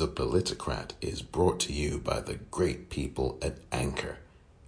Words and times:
The 0.00 0.08
Politicrat 0.08 0.92
is 1.02 1.20
brought 1.20 1.60
to 1.60 1.74
you 1.74 1.98
by 1.98 2.20
the 2.20 2.36
great 2.50 2.88
people 2.88 3.38
at 3.42 3.58
Anchor. 3.70 4.16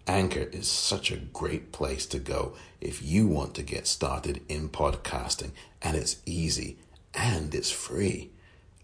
Anchor 0.07 0.47
is 0.53 0.69
such 0.69 1.11
a 1.11 1.17
great 1.17 1.73
place 1.73 2.05
to 2.09 2.19
go 2.19 2.53
if 2.83 3.03
you 3.03 3.27
want 3.27 3.55
to 3.55 3.63
get 3.63 3.87
started 3.87 4.43
in 4.47 4.69
podcasting, 4.69 5.53
and 5.81 5.97
it's 5.97 6.21
easy 6.27 6.77
and 7.15 7.55
it's 7.55 7.71
free. 7.71 8.29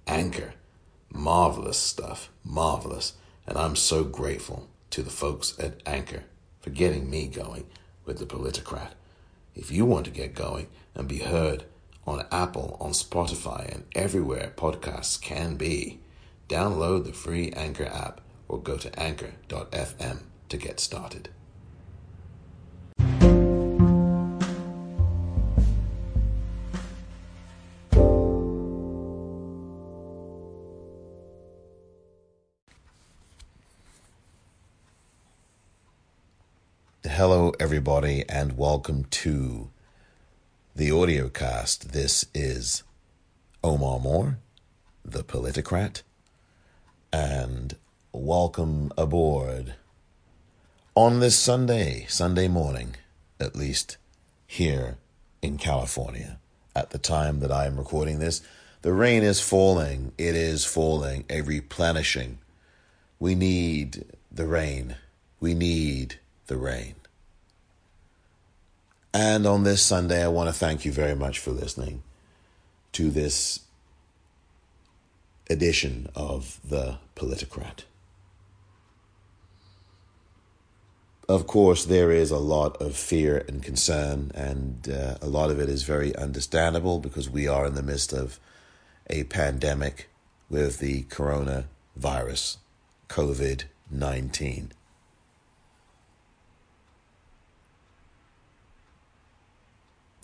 Anchor, 0.07 0.55
marvelous 1.13 1.77
stuff, 1.77 2.31
marvelous. 2.43 3.13
And 3.47 3.59
I'm 3.59 3.77
so 3.77 4.03
grateful 4.03 4.69
to 4.89 5.03
the 5.03 5.11
folks 5.11 5.55
at 5.59 5.83
Anchor 5.85 6.23
for 6.63 6.71
getting 6.71 7.11
me 7.11 7.27
going 7.27 7.67
with 8.07 8.21
The 8.21 8.25
Politicrat. 8.25 8.93
If 9.55 9.71
you 9.71 9.85
want 9.85 10.07
to 10.07 10.11
get 10.11 10.35
going 10.35 10.69
and 10.95 11.07
be 11.07 11.19
heard 11.19 11.65
on 12.07 12.25
Apple, 12.33 12.79
on 12.81 12.93
Spotify, 12.93 13.71
and 13.71 13.85
everywhere 13.95 14.55
podcasts 14.57 15.21
can 15.21 15.57
be, 15.57 16.01
Download 16.49 17.05
the 17.05 17.13
free 17.13 17.53
Anchor 17.53 17.85
app 17.85 18.23
or 18.49 18.59
go 18.59 18.79
to 18.79 18.99
anchor.fm 18.99 20.23
to 20.49 20.57
get 20.57 20.81
started. 20.81 21.29
Hello, 37.05 37.53
everybody, 37.61 38.25
and 38.27 38.57
welcome 38.57 39.05
to 39.11 39.69
the 40.75 40.89
audiocast. 40.89 41.93
This 41.93 42.25
is 42.33 42.85
Omar 43.63 43.99
Moore, 43.99 44.39
the 45.05 45.23
Politicrat 45.23 46.03
and 47.13 47.77
welcome 48.13 48.93
aboard 48.99 49.75
on 50.95 51.21
this 51.21 51.39
Sunday, 51.39 52.05
Sunday 52.09 52.49
morning, 52.49 52.97
at 53.41 53.57
least 53.57 53.97
here 54.47 54.99
in 55.41 55.59
California. 55.59 56.39
At 56.75 56.91
the 56.91 56.99
time 56.99 57.41
that 57.41 57.51
I 57.51 57.67
am 57.67 57.77
recording 57.77 58.19
this, 58.19 58.43
the 58.83 58.93
rain 58.93 59.23
is 59.23 59.41
falling. 59.41 60.13
It 60.19 60.35
is 60.35 60.65
falling, 60.65 61.25
a 61.29 61.41
replenishing. 61.41 62.39
We 63.19 63.35
need 63.35 64.05
the 64.31 64.47
rain. 64.47 64.97
We 65.41 65.55
need 65.55 66.21
the 66.47 66.57
rain. 66.57 66.95
And 69.13 69.47
on 69.47 69.65
this 69.65 69.83
Sunday, 69.83 70.23
I 70.23 70.29
want 70.29 70.49
to 70.49 70.53
thank 70.53 70.85
you 70.85 70.93
very 70.93 71.17
much 71.17 71.39
for 71.39 71.51
listening 71.51 72.03
to 72.93 73.11
this 73.11 73.61
edition 75.51 76.09
of 76.15 76.61
the 76.65 76.99
Politicrat. 77.17 77.85
Of 81.29 81.47
course, 81.47 81.85
there 81.85 82.11
is 82.11 82.31
a 82.31 82.39
lot 82.39 82.81
of 82.81 82.97
fear 82.97 83.45
and 83.49 83.63
concern, 83.63 84.33
and 84.35 84.89
uh, 84.89 85.19
a 85.21 85.27
lot 85.27 85.51
of 85.51 85.61
it 85.61 85.69
is 85.69 85.83
very 85.83 86.17
understandable 86.17 87.01
because 87.01 87.29
we 87.29 87.47
are 87.47 87.67
in 87.67 87.75
the 87.75 87.83
midst 87.83 88.15
of 88.15 88.41
a 89.11 89.25
pandemic 89.25 90.09
with 90.49 90.79
the 90.79 91.03
coronavirus, 91.05 92.57
COVID 93.09 93.65
19. 93.91 94.73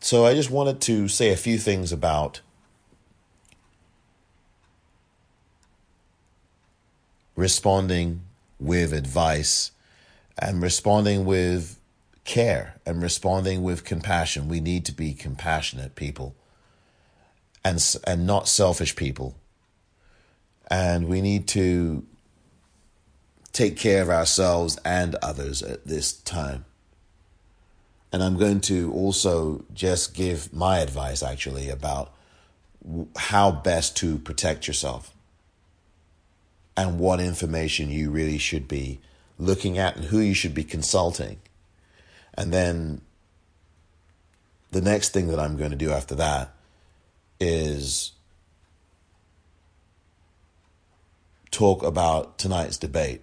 So 0.00 0.26
I 0.26 0.34
just 0.34 0.50
wanted 0.50 0.80
to 0.82 1.08
say 1.08 1.32
a 1.32 1.36
few 1.36 1.58
things 1.58 1.90
about 1.92 2.40
responding 7.36 8.22
with 8.58 8.92
advice 8.92 9.72
and 10.38 10.62
responding 10.62 11.24
with 11.24 11.78
care 12.24 12.76
and 12.86 13.02
responding 13.02 13.62
with 13.62 13.84
compassion. 13.84 14.48
We 14.48 14.60
need 14.60 14.84
to 14.86 14.92
be 14.92 15.14
compassionate 15.14 15.94
people 15.94 16.34
and 17.64 17.82
and 18.06 18.26
not 18.26 18.48
selfish 18.48 18.96
people. 18.96 19.36
And 20.70 21.08
we 21.08 21.20
need 21.20 21.46
to 21.48 22.04
take 23.52 23.76
care 23.76 24.02
of 24.02 24.10
ourselves 24.10 24.78
and 24.84 25.14
others 25.16 25.62
at 25.62 25.86
this 25.86 26.12
time. 26.12 26.64
And 28.12 28.22
I'm 28.22 28.38
going 28.38 28.60
to 28.62 28.92
also 28.92 29.64
just 29.74 30.14
give 30.14 30.52
my 30.52 30.78
advice 30.78 31.22
actually 31.22 31.68
about 31.68 32.12
how 33.16 33.50
best 33.50 33.96
to 33.98 34.18
protect 34.18 34.66
yourself 34.66 35.13
and 36.76 36.98
what 36.98 37.20
information 37.20 37.90
you 37.90 38.10
really 38.10 38.38
should 38.38 38.66
be 38.66 39.00
looking 39.38 39.78
at 39.78 39.96
and 39.96 40.06
who 40.06 40.18
you 40.18 40.34
should 40.34 40.54
be 40.54 40.64
consulting. 40.64 41.40
And 42.34 42.52
then 42.52 43.00
the 44.70 44.80
next 44.80 45.10
thing 45.10 45.28
that 45.28 45.38
I'm 45.38 45.56
going 45.56 45.70
to 45.70 45.76
do 45.76 45.92
after 45.92 46.14
that 46.16 46.52
is 47.38 48.12
talk 51.50 51.84
about 51.84 52.38
tonight's 52.38 52.76
debate, 52.76 53.22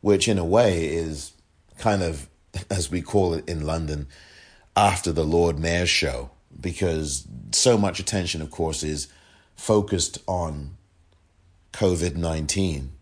which 0.00 0.26
in 0.26 0.38
a 0.38 0.44
way 0.44 0.86
is 0.86 1.32
kind 1.78 2.02
of, 2.02 2.28
as 2.70 2.90
we 2.90 3.02
call 3.02 3.34
it 3.34 3.48
in 3.48 3.64
London, 3.64 4.08
after 4.76 5.12
the 5.12 5.24
Lord 5.24 5.58
Mayor's 5.58 5.88
show, 5.88 6.30
because 6.60 7.26
so 7.52 7.78
much 7.78 8.00
attention, 8.00 8.42
of 8.42 8.50
course, 8.50 8.82
is 8.82 9.08
focused 9.54 10.18
on 10.26 10.76
COVID 11.76 12.16
19, 12.16 12.92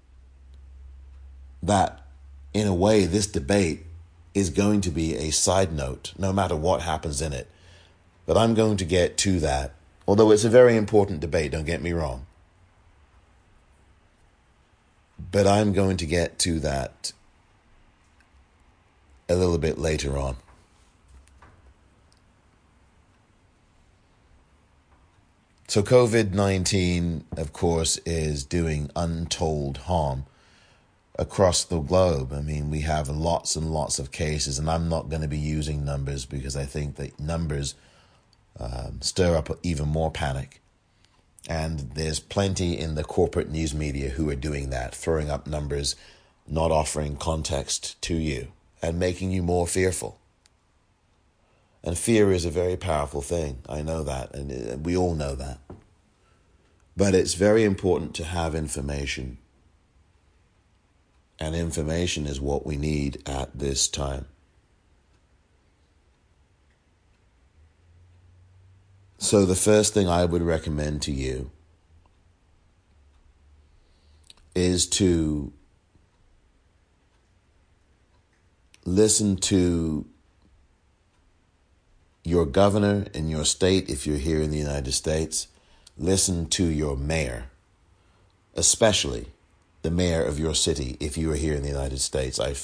that 1.63 2.05
in 2.53 2.67
a 2.67 2.75
way, 2.75 3.07
this 3.07 3.29
debate 3.29 3.87
is 4.35 4.51
going 4.51 4.81
to 4.81 4.91
be 4.91 5.15
a 5.15 5.31
side 5.31 5.73
note, 5.73 6.13
no 6.19 6.33
matter 6.33 6.57
what 6.57 6.83
happens 6.83 7.23
in 7.23 7.33
it. 7.33 7.49
But 8.27 8.37
I'm 8.37 8.55
going 8.55 8.77
to 8.79 8.85
get 8.85 9.17
to 9.19 9.39
that, 9.39 9.75
although 10.09 10.33
it's 10.33 10.43
a 10.43 10.51
very 10.51 10.77
important 10.77 11.21
debate, 11.21 11.53
don't 11.53 11.67
get 11.67 11.83
me 11.83 11.93
wrong. 11.93 12.27
But 15.31 15.47
I'm 15.47 15.73
going 15.73 15.97
to 15.99 16.07
get 16.07 16.41
to 16.41 16.59
that 16.59 17.13
a 19.29 19.37
little 19.37 19.59
bit 19.59 19.79
later 19.79 20.19
on. 20.19 20.37
So, 25.75 25.83
COVID 25.83 26.31
19, 26.35 27.25
of 27.37 27.53
course, 27.53 27.97
is 28.07 28.45
doing 28.45 28.93
untold 28.95 29.79
harm 29.79 30.25
across 31.19 31.65
the 31.65 31.81
globe. 31.81 32.33
I 32.33 32.43
mean, 32.43 32.71
we 32.71 32.83
have 32.83 33.09
lots 33.09 33.57
and 33.57 33.73
lots 33.73 33.99
of 33.99 34.13
cases, 34.13 34.57
and 34.57 34.71
I'm 34.71 34.89
not 34.89 35.09
going 35.09 35.23
to 35.23 35.27
be 35.27 35.37
using 35.37 35.85
numbers 35.85 36.27
because 36.27 36.55
I 36.55 36.65
think 36.65 36.95
that 36.95 37.19
numbers 37.19 37.75
um, 38.61 39.03
stir 39.03 39.37
up 39.37 39.51
even 39.65 39.89
more 39.89 40.13
panic. 40.13 40.61
And 41.49 41.91
there's 41.97 42.21
plenty 42.21 42.79
in 42.79 42.95
the 42.95 43.03
corporate 43.03 43.51
news 43.51 43.75
media 43.75 44.11
who 44.11 44.31
are 44.31 44.37
doing 44.37 44.71
that, 44.71 44.95
throwing 44.95 45.29
up 45.29 45.49
numbers, 45.49 45.97
not 46.47 46.71
offering 46.71 47.17
context 47.17 48.01
to 48.03 48.15
you, 48.15 48.53
and 48.81 48.97
making 48.97 49.33
you 49.33 49.43
more 49.43 49.67
fearful. 49.67 50.21
And 51.85 51.99
fear 51.99 52.33
is 52.33 52.47
a 52.47 52.51
very 52.51 52.79
powerful 52.79 53.21
thing. 53.21 53.59
I 53.69 53.83
know 53.83 54.03
that, 54.03 54.35
and 54.35 54.73
uh, 54.73 54.77
we 54.79 54.97
all 54.97 55.15
know 55.15 55.35
that. 55.35 55.59
But 56.97 57.15
it's 57.15 57.35
very 57.35 57.63
important 57.63 58.15
to 58.15 58.25
have 58.25 58.55
information. 58.55 59.37
And 61.39 61.55
information 61.55 62.25
is 62.25 62.41
what 62.41 62.65
we 62.65 62.79
need 62.79 63.23
at 63.29 63.59
this 63.59 63.87
time. 63.87 64.25
So, 69.19 69.45
the 69.45 69.55
first 69.55 69.93
thing 69.93 70.09
I 70.09 70.25
would 70.25 70.43
recommend 70.43 71.03
to 71.03 71.13
you 71.13 71.51
is 74.55 74.87
to 74.87 75.53
listen 78.87 79.37
to 79.37 80.07
your 82.25 82.47
governor 82.47 83.05
in 83.13 83.29
your 83.29 83.45
state, 83.45 83.91
if 83.91 84.07
you're 84.07 84.17
here 84.17 84.41
in 84.41 84.51
the 84.51 84.59
United 84.59 84.93
States, 84.93 85.47
listen 85.99 86.47
to 86.49 86.65
your 86.65 86.97
mayor, 86.97 87.45
especially 88.55 89.27
the 89.83 89.91
mayor 89.91 90.25
of 90.25 90.39
your 90.39 90.55
city 90.55 90.97
if 90.99 91.19
you 91.19 91.31
are 91.31 91.37
here 91.37 91.55
in 91.55 91.63
the 91.63 91.69
United 91.69 92.01
States. 92.01 92.41
I 92.41 92.55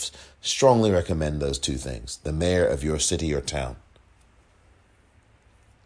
strongly 0.41 0.91
recommend 0.91 1.41
those 1.41 1.59
two 1.59 1.77
things 1.77 2.17
the 2.25 2.33
mayor 2.33 2.67
of 2.67 2.83
your 2.83 2.99
city 2.99 3.35
or 3.35 3.43
town. 3.43 3.77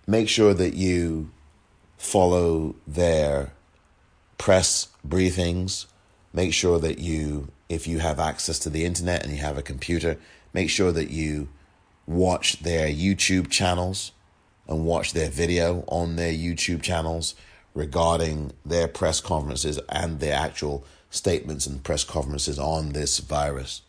Make 0.07 0.29
sure 0.29 0.55
that 0.55 0.75
you 0.75 1.31
follow 1.99 2.77
their 2.87 3.53
press 4.39 4.89
briefings. 5.07 5.87
Make 6.33 6.53
sure 6.53 6.79
that 6.79 6.99
you, 6.99 7.49
if 7.69 7.89
you 7.89 7.99
have 7.99 8.21
access 8.21 8.59
to 8.61 8.71
the 8.71 8.85
internet 8.85 9.25
and 9.25 9.33
you 9.33 9.39
have 9.39 9.59
a 9.59 9.63
computer, 9.63 10.19
make 10.53 10.71
sure 10.71 10.93
that 10.93 11.11
you 11.11 11.49
watch 12.07 12.61
their 12.61 12.89
YouTube 12.89 13.51
channels 13.51 14.13
and 14.67 14.85
watch 14.85 15.13
their 15.13 15.31
video 15.31 15.85
on 15.89 16.17
their 16.17 16.33
YouTube 16.33 16.83
channels. 16.83 17.35
regarding 17.75 18.53
their 18.65 18.87
press 18.87 19.21
conferences 19.21 19.79
and 19.89 20.21
their 20.21 20.35
actual 20.35 20.85
statements 21.11 21.67
and 21.67 21.83
press 21.83 22.05
conferences 22.05 22.59
on 22.59 22.93
this 22.93 23.19
virus. 23.19 23.83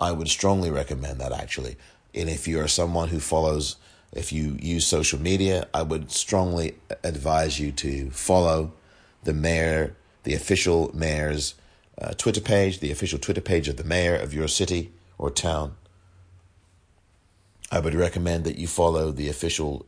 I 0.00 0.12
would 0.12 0.28
strongly 0.28 0.70
recommend 0.70 1.20
that 1.20 1.32
actually. 1.32 1.76
And 2.14 2.28
if 2.28 2.48
you 2.48 2.60
are 2.60 2.68
someone 2.68 3.08
who 3.08 3.20
follows, 3.20 3.76
if 4.12 4.32
you 4.32 4.56
use 4.60 4.86
social 4.86 5.20
media, 5.20 5.68
I 5.72 5.82
would 5.82 6.10
strongly 6.10 6.76
advise 7.04 7.60
you 7.60 7.72
to 7.72 8.10
follow 8.10 8.72
the 9.22 9.32
mayor, 9.32 9.94
the 10.24 10.34
official 10.34 10.90
mayor's 10.94 11.54
uh, 12.00 12.12
Twitter 12.14 12.40
page, 12.40 12.80
the 12.80 12.90
official 12.90 13.18
Twitter 13.18 13.40
page 13.40 13.68
of 13.68 13.76
the 13.76 13.84
mayor 13.84 14.16
of 14.16 14.34
your 14.34 14.48
city 14.48 14.92
or 15.18 15.30
town. 15.30 15.76
I 17.72 17.80
would 17.80 17.94
recommend 17.94 18.44
that 18.44 18.58
you 18.58 18.66
follow 18.66 19.10
the 19.10 19.30
official 19.30 19.86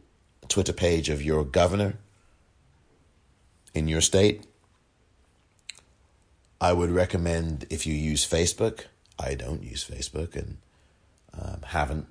Twitter 0.49 0.73
page 0.73 1.11
of 1.11 1.21
your 1.21 1.45
governor 1.45 1.99
in 3.75 3.89
your 3.89 4.01
state. 4.01 4.47
I 6.63 6.73
would 6.73 6.91
recommend 6.91 7.67
if 7.69 7.87
you 7.87 7.93
use 7.93 8.27
Facebook. 8.27 8.87
I 9.19 9.35
don't 9.35 9.63
use 9.63 9.85
Facebook 9.85 10.35
and 10.35 10.57
um, 11.39 11.61
haven't 11.63 12.07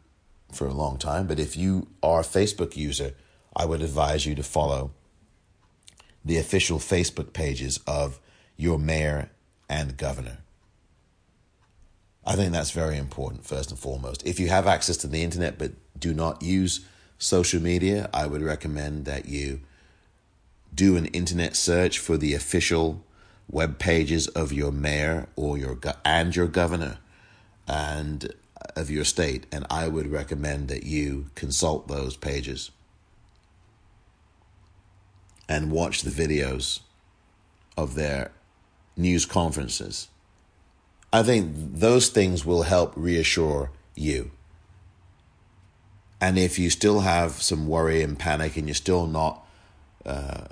for 0.51 0.67
a 0.67 0.73
long 0.73 0.99
time, 0.99 1.25
but 1.25 1.39
if 1.39 1.57
you 1.57 1.87
are 2.03 2.19
a 2.19 2.23
Facebook 2.23 2.77
user, 2.77 3.15
I 3.55 3.65
would 3.65 3.81
advise 3.81 4.27
you 4.27 4.35
to 4.35 4.43
follow 4.43 4.91
the 6.23 6.37
official 6.37 6.77
Facebook 6.77 7.33
pages 7.33 7.79
of 7.87 8.19
your 8.57 8.77
mayor 8.77 9.31
and 9.67 9.97
governor. 9.97 10.42
I 12.25 12.35
think 12.35 12.53
that's 12.53 12.71
very 12.71 12.97
important, 12.97 13.45
first 13.45 13.69
and 13.69 13.79
foremost. 13.79 14.25
If 14.25 14.39
you 14.39 14.47
have 14.49 14.67
access 14.67 14.97
to 14.97 15.07
the 15.07 15.23
internet 15.23 15.57
but 15.57 15.73
do 15.99 16.13
not 16.13 16.41
use 16.41 16.85
social 17.17 17.61
media, 17.61 18.09
I 18.13 18.27
would 18.27 18.41
recommend 18.41 19.05
that 19.05 19.25
you 19.25 19.59
do 20.73 20.95
an 20.95 21.05
internet 21.07 21.55
search 21.55 21.99
for 21.99 22.17
the 22.17 22.33
official 22.33 23.03
web 23.49 23.77
pages 23.77 24.27
of 24.27 24.51
your 24.53 24.71
mayor 24.71 25.27
or 25.35 25.57
your 25.57 25.77
and 26.05 26.35
your 26.35 26.47
governor 26.47 26.97
and 27.67 28.25
uh, 28.25 28.79
of 28.79 28.89
your 28.89 29.03
state 29.03 29.45
and 29.51 29.65
I 29.69 29.87
would 29.87 30.07
recommend 30.07 30.69
that 30.69 30.83
you 30.83 31.27
consult 31.35 31.87
those 31.87 32.15
pages 32.15 32.71
and 35.47 35.71
watch 35.71 36.01
the 36.01 36.09
videos 36.09 36.79
of 37.77 37.95
their 37.95 38.31
news 38.95 39.25
conferences. 39.25 40.07
I 41.13 41.21
think 41.21 41.51
those 41.53 42.09
things 42.09 42.43
will 42.43 42.63
help 42.63 42.91
reassure 42.95 43.69
you. 43.93 44.31
And 46.19 46.39
if 46.39 46.57
you 46.57 46.71
still 46.71 47.01
have 47.01 47.33
some 47.33 47.67
worry 47.67 48.01
and 48.01 48.17
panic 48.17 48.57
and 48.57 48.67
you're 48.67 48.73
still 48.73 49.05
not 49.05 49.45
uh, 50.07 50.45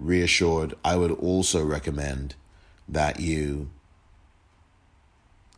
reassured, 0.00 0.74
I 0.84 0.96
would 0.96 1.12
also 1.12 1.64
recommend 1.64 2.34
that 2.88 3.20
you 3.20 3.70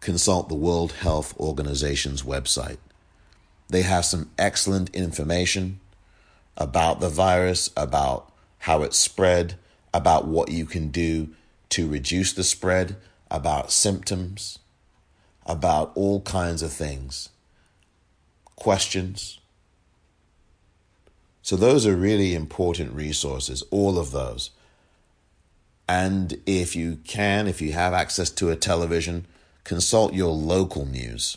consult 0.00 0.50
the 0.50 0.54
World 0.54 0.92
Health 0.92 1.34
Organization's 1.40 2.22
website. 2.22 2.76
They 3.70 3.80
have 3.80 4.04
some 4.04 4.30
excellent 4.36 4.94
information 4.94 5.80
about 6.58 7.00
the 7.00 7.08
virus, 7.08 7.70
about 7.78 8.30
how 8.58 8.82
it 8.82 8.92
spread, 8.92 9.54
about 9.94 10.26
what 10.26 10.50
you 10.50 10.66
can 10.66 10.88
do 10.88 11.30
to 11.70 11.88
reduce 11.88 12.34
the 12.34 12.44
spread, 12.44 12.96
about 13.30 13.72
symptoms, 13.72 14.58
about 15.46 15.92
all 15.94 16.20
kinds 16.22 16.62
of 16.62 16.72
things, 16.72 17.30
questions. 18.56 19.40
So, 21.42 21.56
those 21.56 21.86
are 21.86 21.96
really 21.96 22.34
important 22.34 22.94
resources, 22.94 23.62
all 23.70 23.98
of 23.98 24.10
those. 24.10 24.50
And 25.88 26.40
if 26.46 26.74
you 26.74 26.98
can, 27.04 27.46
if 27.46 27.60
you 27.60 27.72
have 27.72 27.92
access 27.92 28.30
to 28.30 28.50
a 28.50 28.56
television, 28.56 29.26
consult 29.64 30.14
your 30.14 30.32
local 30.32 30.86
news. 30.86 31.36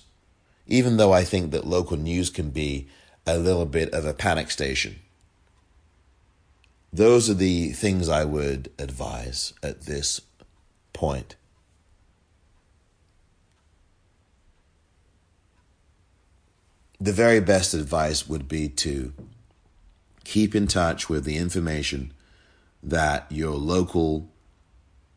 Even 0.68 0.98
though 0.98 1.14
I 1.14 1.24
think 1.24 1.52
that 1.52 1.66
local 1.66 1.98
news 1.98 2.30
can 2.30 2.50
be 2.52 2.88
a 3.26 3.38
little 3.38 3.66
bit 3.66 3.94
of 3.94 4.06
a 4.06 4.14
panic 4.14 4.52
station. 4.52 5.00
Those 6.92 7.30
are 7.30 7.34
the 7.34 7.70
things 7.74 8.08
I 8.08 8.24
would 8.24 8.72
advise 8.80 9.54
at 9.62 9.82
this 9.82 10.22
point. 10.94 11.36
The 17.00 17.14
very 17.14 17.40
best 17.40 17.74
advice 17.74 18.28
would 18.28 18.48
be 18.48 18.70
to 18.70 19.14
keep 20.24 20.56
in 20.56 20.68
touch 20.68 21.10
with 21.10 21.26
the 21.26 21.38
information 21.38 22.12
that 22.82 23.32
your 23.32 23.56
local 23.56 24.30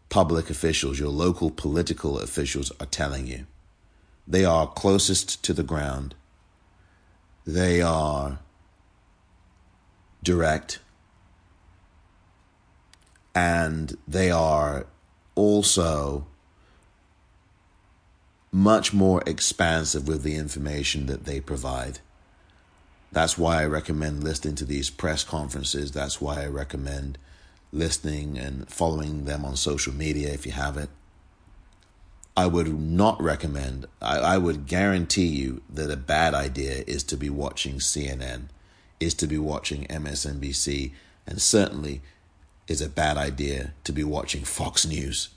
public 0.09 0.51
officials, 0.51 0.99
your 0.99 1.09
local 1.09 1.51
political 1.51 2.19
officials 2.19 2.71
are 2.81 2.87
telling 2.87 3.27
you. 3.27 3.47
They 4.29 4.45
are 4.45 4.67
closest 4.67 5.43
to 5.45 5.53
the 5.53 5.63
ground. 5.63 6.15
They 7.47 7.81
are 7.81 8.41
direct 10.23 10.81
and 13.35 13.97
they 14.07 14.31
are 14.31 14.87
also 15.35 16.27
much 18.53 18.93
more 18.93 19.23
expansive 19.27 20.09
with 20.09 20.23
the 20.23 20.37
information 20.37 21.07
that 21.07 21.25
they 21.25 21.41
provide. 21.41 22.01
That's 23.13 23.39
why 23.39 23.63
I 23.63 23.67
recommend 23.67 24.25
listening 24.25 24.55
to 24.57 24.65
these 24.65 24.91
press 24.91 25.25
conferences. 25.25 25.93
That's 25.93 26.21
why 26.21 26.43
I 26.43 26.47
recommend 26.47 27.19
listening 27.73 28.39
and 28.39 28.69
following 28.69 29.25
them 29.25 29.45
on 29.45 29.57
social 29.57 29.93
media 29.93 30.33
if 30.33 30.47
you 30.47 30.53
have 30.53 30.77
it. 30.77 30.91
I 32.37 32.47
would 32.47 32.79
not 32.79 33.21
recommend, 33.21 33.87
I, 34.01 34.19
I 34.19 34.39
would 34.39 34.67
guarantee 34.67 35.27
you 35.27 35.63
that 35.69 35.91
a 35.91 35.97
bad 35.97 36.35
idea 36.35 36.85
is 36.87 37.03
to 37.05 37.17
be 37.17 37.29
watching 37.29 37.77
CNN, 37.77 38.45
is 38.99 39.15
to 39.15 39.27
be 39.27 39.39
watching 39.39 39.85
MSNBC, 39.87 40.93
and 41.27 41.41
certainly 41.41 42.01
is 42.69 42.81
a 42.81 42.89
bad 42.89 43.17
idea 43.17 43.73
to 43.85 43.93
be 43.93 44.05
watching 44.05 44.45
Fox 44.45 44.87
News. 44.87 45.31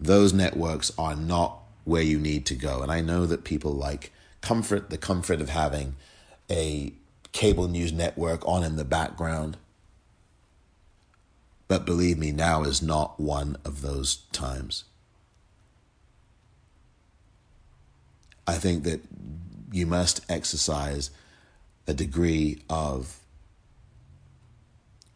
Those 0.00 0.32
networks 0.32 0.90
are 0.98 1.14
not 1.14 1.61
where 1.84 2.02
you 2.02 2.18
need 2.18 2.46
to 2.46 2.54
go. 2.54 2.82
And 2.82 2.90
I 2.90 3.00
know 3.00 3.26
that 3.26 3.44
people 3.44 3.72
like 3.72 4.12
comfort, 4.40 4.90
the 4.90 4.98
comfort 4.98 5.40
of 5.40 5.48
having 5.48 5.96
a 6.50 6.92
cable 7.32 7.68
news 7.68 7.92
network 7.92 8.46
on 8.46 8.62
in 8.62 8.76
the 8.76 8.84
background. 8.84 9.56
But 11.68 11.86
believe 11.86 12.18
me, 12.18 12.32
now 12.32 12.62
is 12.62 12.82
not 12.82 13.18
one 13.18 13.56
of 13.64 13.80
those 13.80 14.16
times. 14.32 14.84
I 18.46 18.54
think 18.54 18.84
that 18.84 19.00
you 19.70 19.86
must 19.86 20.20
exercise 20.28 21.10
a 21.86 21.94
degree 21.94 22.62
of 22.68 23.18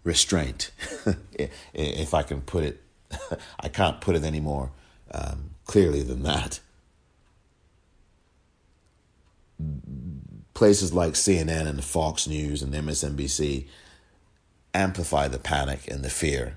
restraint, 0.05 0.71
if 1.75 2.15
I 2.15 2.23
can 2.23 2.41
put 2.41 2.65
it. 2.65 2.81
I 3.61 3.69
can't 3.69 4.01
put 4.01 4.17
it 4.17 4.25
any 4.25 4.41
more 4.41 4.71
um, 5.13 5.51
clearly 5.67 6.03
than 6.03 6.23
that. 6.23 6.61
Places 10.55 10.95
like 10.95 11.13
CNN 11.13 11.67
and 11.67 11.85
Fox 11.85 12.27
News 12.27 12.63
and 12.63 12.73
MSNBC 12.73 13.67
amplify 14.73 15.29
the 15.29 15.39
panic 15.39 15.87
and 15.89 16.03
the 16.03 16.11
fear. 16.11 16.57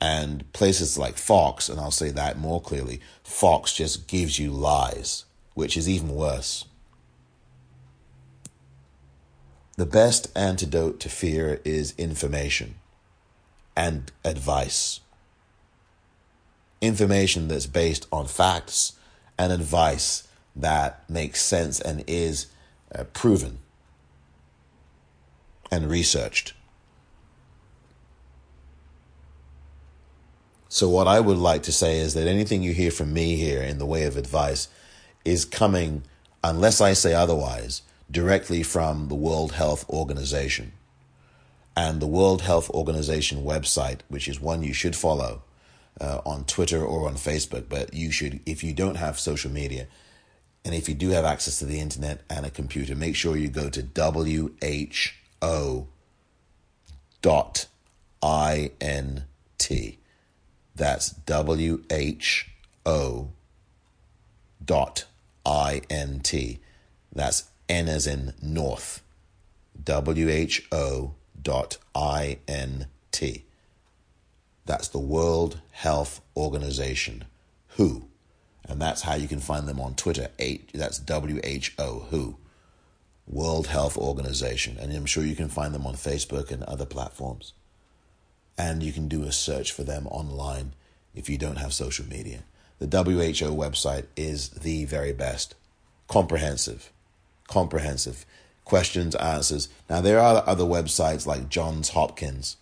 And 0.00 0.50
places 0.52 0.98
like 0.98 1.16
Fox, 1.16 1.70
and 1.70 1.80
I'll 1.80 1.90
say 1.90 2.10
that 2.10 2.38
more 2.38 2.60
clearly, 2.60 3.00
Fox 3.24 3.72
just 3.72 4.06
gives 4.06 4.38
you 4.38 4.50
lies, 4.50 5.24
which 5.54 5.76
is 5.76 5.88
even 5.88 6.14
worse. 6.14 6.66
The 9.76 9.86
best 9.86 10.30
antidote 10.36 11.00
to 11.00 11.08
fear 11.08 11.60
is 11.64 11.94
information 11.98 12.76
and 13.76 14.10
advice. 14.24 15.00
Information 16.86 17.48
that's 17.48 17.66
based 17.66 18.06
on 18.12 18.26
facts 18.26 18.92
and 19.36 19.52
advice 19.52 20.28
that 20.54 21.08
makes 21.10 21.42
sense 21.42 21.80
and 21.80 22.04
is 22.06 22.46
uh, 22.94 23.02
proven 23.12 23.58
and 25.70 25.90
researched. 25.90 26.54
So, 30.68 30.88
what 30.88 31.08
I 31.08 31.18
would 31.18 31.38
like 31.38 31.64
to 31.64 31.72
say 31.72 31.98
is 31.98 32.14
that 32.14 32.28
anything 32.28 32.62
you 32.62 32.72
hear 32.72 32.92
from 32.92 33.12
me 33.12 33.34
here 33.34 33.62
in 33.62 33.78
the 33.78 33.86
way 33.86 34.04
of 34.04 34.16
advice 34.16 34.68
is 35.24 35.44
coming, 35.44 36.04
unless 36.44 36.80
I 36.80 36.92
say 36.92 37.14
otherwise, 37.14 37.82
directly 38.10 38.62
from 38.62 39.08
the 39.08 39.14
World 39.16 39.52
Health 39.52 39.88
Organization. 39.90 40.72
And 41.76 42.00
the 42.00 42.06
World 42.06 42.42
Health 42.42 42.70
Organization 42.70 43.42
website, 43.42 44.00
which 44.08 44.28
is 44.28 44.40
one 44.40 44.62
you 44.62 44.72
should 44.72 44.94
follow 44.94 45.42
uh, 46.00 46.20
on 46.24 46.44
Twitter 46.44 46.84
or 46.84 47.08
on 47.08 47.14
Facebook, 47.14 47.68
but 47.68 47.94
you 47.94 48.10
should, 48.10 48.40
if 48.46 48.62
you 48.62 48.72
don't 48.72 48.96
have 48.96 49.18
social 49.18 49.50
media, 49.50 49.86
and 50.64 50.74
if 50.74 50.88
you 50.88 50.94
do 50.94 51.10
have 51.10 51.24
access 51.24 51.58
to 51.60 51.64
the 51.64 51.78
internet 51.78 52.22
and 52.28 52.44
a 52.44 52.50
computer, 52.50 52.96
make 52.96 53.14
sure 53.14 53.36
you 53.36 53.48
go 53.48 53.70
to 53.70 53.82
who 55.42 55.86
dot 57.22 57.66
I 58.22 58.72
N 58.80 59.24
T. 59.58 59.98
That's 60.74 61.10
W 61.10 61.84
H 61.90 62.50
O 62.84 63.30
dot 64.64 65.04
I 65.44 65.82
N 65.88 66.20
T. 66.20 66.58
That's 67.12 67.44
N 67.68 67.88
as 67.88 68.06
in 68.06 68.34
North. 68.42 69.02
W 69.82 70.28
H 70.28 70.66
O 70.72 71.14
dot 71.40 71.78
I 71.94 72.38
N 72.46 72.86
T. 73.12 73.45
That's 74.66 74.88
the 74.88 74.98
World 74.98 75.60
Health 75.70 76.20
Organization, 76.36 77.24
WHO. 77.76 78.08
And 78.68 78.82
that's 78.82 79.02
how 79.02 79.14
you 79.14 79.28
can 79.28 79.38
find 79.38 79.68
them 79.68 79.80
on 79.80 79.94
Twitter. 79.94 80.28
That's 80.74 80.98
W 80.98 81.40
H 81.44 81.74
O, 81.78 82.00
WHO. 82.10 82.36
World 83.28 83.68
Health 83.68 83.96
Organization. 83.96 84.76
And 84.78 84.92
I'm 84.92 85.06
sure 85.06 85.24
you 85.24 85.36
can 85.36 85.48
find 85.48 85.72
them 85.72 85.86
on 85.86 85.94
Facebook 85.94 86.50
and 86.50 86.64
other 86.64 86.84
platforms. 86.84 87.52
And 88.58 88.82
you 88.82 88.92
can 88.92 89.06
do 89.06 89.22
a 89.22 89.32
search 89.32 89.70
for 89.70 89.84
them 89.84 90.06
online 90.08 90.72
if 91.14 91.28
you 91.28 91.38
don't 91.38 91.56
have 91.56 91.72
social 91.72 92.06
media. 92.06 92.42
The 92.78 92.86
WHO 92.86 93.54
website 93.54 94.06
is 94.16 94.50
the 94.50 94.84
very 94.84 95.12
best. 95.12 95.54
Comprehensive. 96.08 96.90
Comprehensive. 97.46 98.26
Questions, 98.64 99.14
answers. 99.14 99.68
Now, 99.88 100.00
there 100.00 100.18
are 100.18 100.42
other 100.46 100.64
websites 100.64 101.24
like 101.24 101.48
Johns 101.48 101.90
Hopkins 101.90 102.56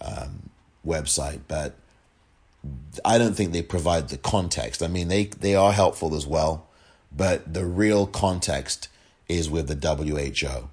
um, 0.00 0.50
website, 0.88 1.40
but 1.46 1.74
I 3.04 3.18
don't 3.18 3.34
think 3.34 3.52
they 3.52 3.62
provide 3.62 4.08
the 4.08 4.18
context. 4.18 4.82
I 4.82 4.88
mean, 4.88 5.08
they, 5.08 5.24
they 5.24 5.54
are 5.54 5.72
helpful 5.72 6.14
as 6.14 6.26
well, 6.26 6.66
but 7.14 7.52
the 7.52 7.64
real 7.64 8.06
context 8.06 8.88
is 9.28 9.48
with 9.50 9.68
the 9.68 9.96
WHO. 9.96 10.70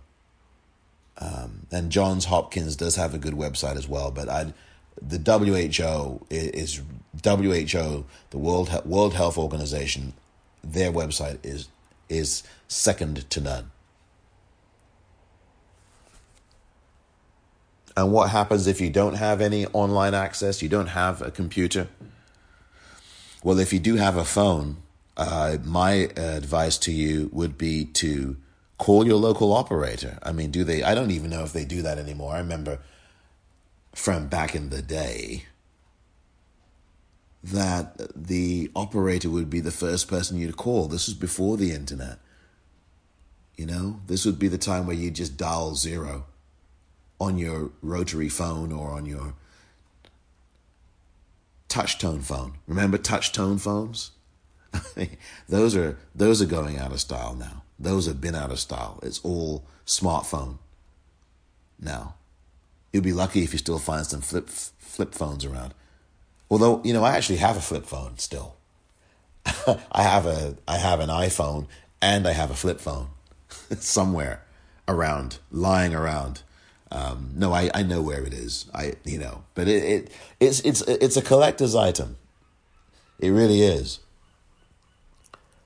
Um, 1.17 1.67
and 1.72 1.91
Johns 1.91 2.25
Hopkins 2.25 2.75
does 2.75 2.95
have 2.95 3.13
a 3.13 3.17
good 3.17 3.34
website 3.34 3.77
as 3.77 3.88
well, 3.88 4.12
but 4.12 4.27
I, 4.29 4.53
the 5.01 5.19
WHO 5.19 6.25
is, 6.29 6.48
is 6.48 6.81
WHO, 7.24 8.05
the 8.31 8.38
World 8.38 8.81
World 8.86 9.13
Health 9.13 9.38
Organization. 9.38 10.13
Their 10.63 10.91
website 10.91 11.38
is 11.43 11.69
is 12.10 12.43
second 12.67 13.29
to 13.29 13.41
none. 13.41 13.72
And 17.98 18.12
what 18.12 18.30
happens 18.30 18.68
if 18.68 18.82
you 18.82 18.90
don't 18.90 19.16
have 19.16 19.40
any 19.40 19.66
online 19.68 20.14
access? 20.14 20.62
You 20.62 20.70
don't 20.70 20.88
have 20.88 21.22
a 21.22 21.32
computer? 21.32 21.88
Well, 23.44 23.60
if 23.60 23.72
you 23.72 23.80
do 23.80 23.96
have 23.96 24.18
a 24.18 24.25
phone, 24.25 24.78
uh, 25.16 25.58
my 25.64 26.10
advice 26.18 26.78
to 26.80 26.92
you 26.92 27.30
would 27.32 27.58
be 27.58 27.86
to 27.86 28.36
call 28.78 29.06
your 29.06 29.18
local 29.18 29.54
operator. 29.54 30.20
I 30.22 30.34
mean, 30.34 30.52
do 30.52 30.64
they? 30.64 30.84
I 30.84 30.94
don't 30.94 31.12
even 31.12 31.30
know 31.30 31.44
if 31.44 31.54
they 31.54 31.64
do 31.64 31.82
that 31.84 31.98
anymore. 31.98 32.34
I 32.34 32.40
remember 32.40 32.80
from 33.94 34.28
back 34.28 34.56
in 34.56 34.70
the 34.70 34.82
day 34.82 35.46
that 37.42 38.12
the 38.16 38.72
operator 38.75 39.30
would 39.30 39.50
be 39.50 39.62
the 39.62 39.72
first 39.72 40.08
person 40.10 40.38
you'd 40.38 40.58
call. 40.58 40.88
This 40.88 41.08
was 41.08 41.16
before 41.16 41.56
the 41.56 41.72
internet. 41.72 42.18
You 43.56 43.68
know, 43.68 44.02
this 44.08 44.25
would 44.25 44.38
be 44.38 44.50
the 44.50 44.58
time 44.58 44.86
where 44.86 44.96
you 44.98 45.12
just 45.12 45.38
dial 45.38 45.75
zero 45.75 46.25
on 47.19 47.38
your 47.38 47.72
rotary 47.81 48.29
phone 48.29 48.72
or 48.72 48.91
on 48.91 49.05
your 49.05 49.34
touch 51.67 51.98
tone 51.98 52.22
phone. 52.22 52.53
Remember 52.67 52.98
touch 52.98 53.31
tone 53.31 53.57
phones? 53.57 54.12
those 55.50 55.75
are 55.75 55.98
those 56.13 56.41
are 56.41 56.45
going 56.45 56.77
out 56.77 56.91
of 56.91 57.00
style 57.00 57.36
now. 57.36 57.63
Those 57.79 58.07
have 58.07 58.22
been 58.22 58.36
out 58.36 58.51
of 58.51 58.60
style. 58.60 59.00
It's 59.03 59.19
all 59.24 59.65
smartphone 59.86 60.57
now. 61.79 62.15
You'll 62.91 63.03
be 63.03 63.13
lucky 63.13 63.43
if 63.43 63.51
you 63.51 63.60
still 63.60 63.79
find 63.79 64.05
some 64.05 64.22
flip 64.22 64.50
flip 64.50 65.13
phones 65.13 65.45
around. 65.45 65.74
Although, 66.50 66.81
you 66.84 66.93
know, 66.93 67.03
I 67.03 67.15
actually 67.17 67.38
have 67.38 67.57
a 67.57 67.62
flip 67.62 67.86
phone 67.86 68.17
still. 68.17 68.55
I 69.91 70.03
have 70.03 70.25
a 70.25 70.55
I 70.67 70.77
have 70.77 71.00
an 71.00 71.10
iPhone 71.10 71.67
and 72.01 72.27
I 72.27 72.31
have 72.31 72.51
a 72.51 72.55
flip 72.55 72.79
phone 72.79 73.10
somewhere 73.79 74.43
around, 74.88 75.39
lying 75.51 75.93
around. 75.93 76.43
Um, 76.92 77.32
no, 77.36 77.51
I, 77.51 77.70
I 77.74 77.84
know 77.84 78.01
where 78.01 78.24
it 78.24 78.34
is. 78.34 78.65
I 78.74 78.94
you 79.04 79.18
know, 79.18 79.44
but 79.54 79.68
it, 79.68 79.84
it 79.84 80.12
it's 80.39 80.60
it's 80.62 80.82
it's 80.82 81.18
a 81.18 81.22
collector's 81.22 81.75
item. 81.75 82.18
It 83.20 83.30
really 83.30 83.62
is. 83.62 84.00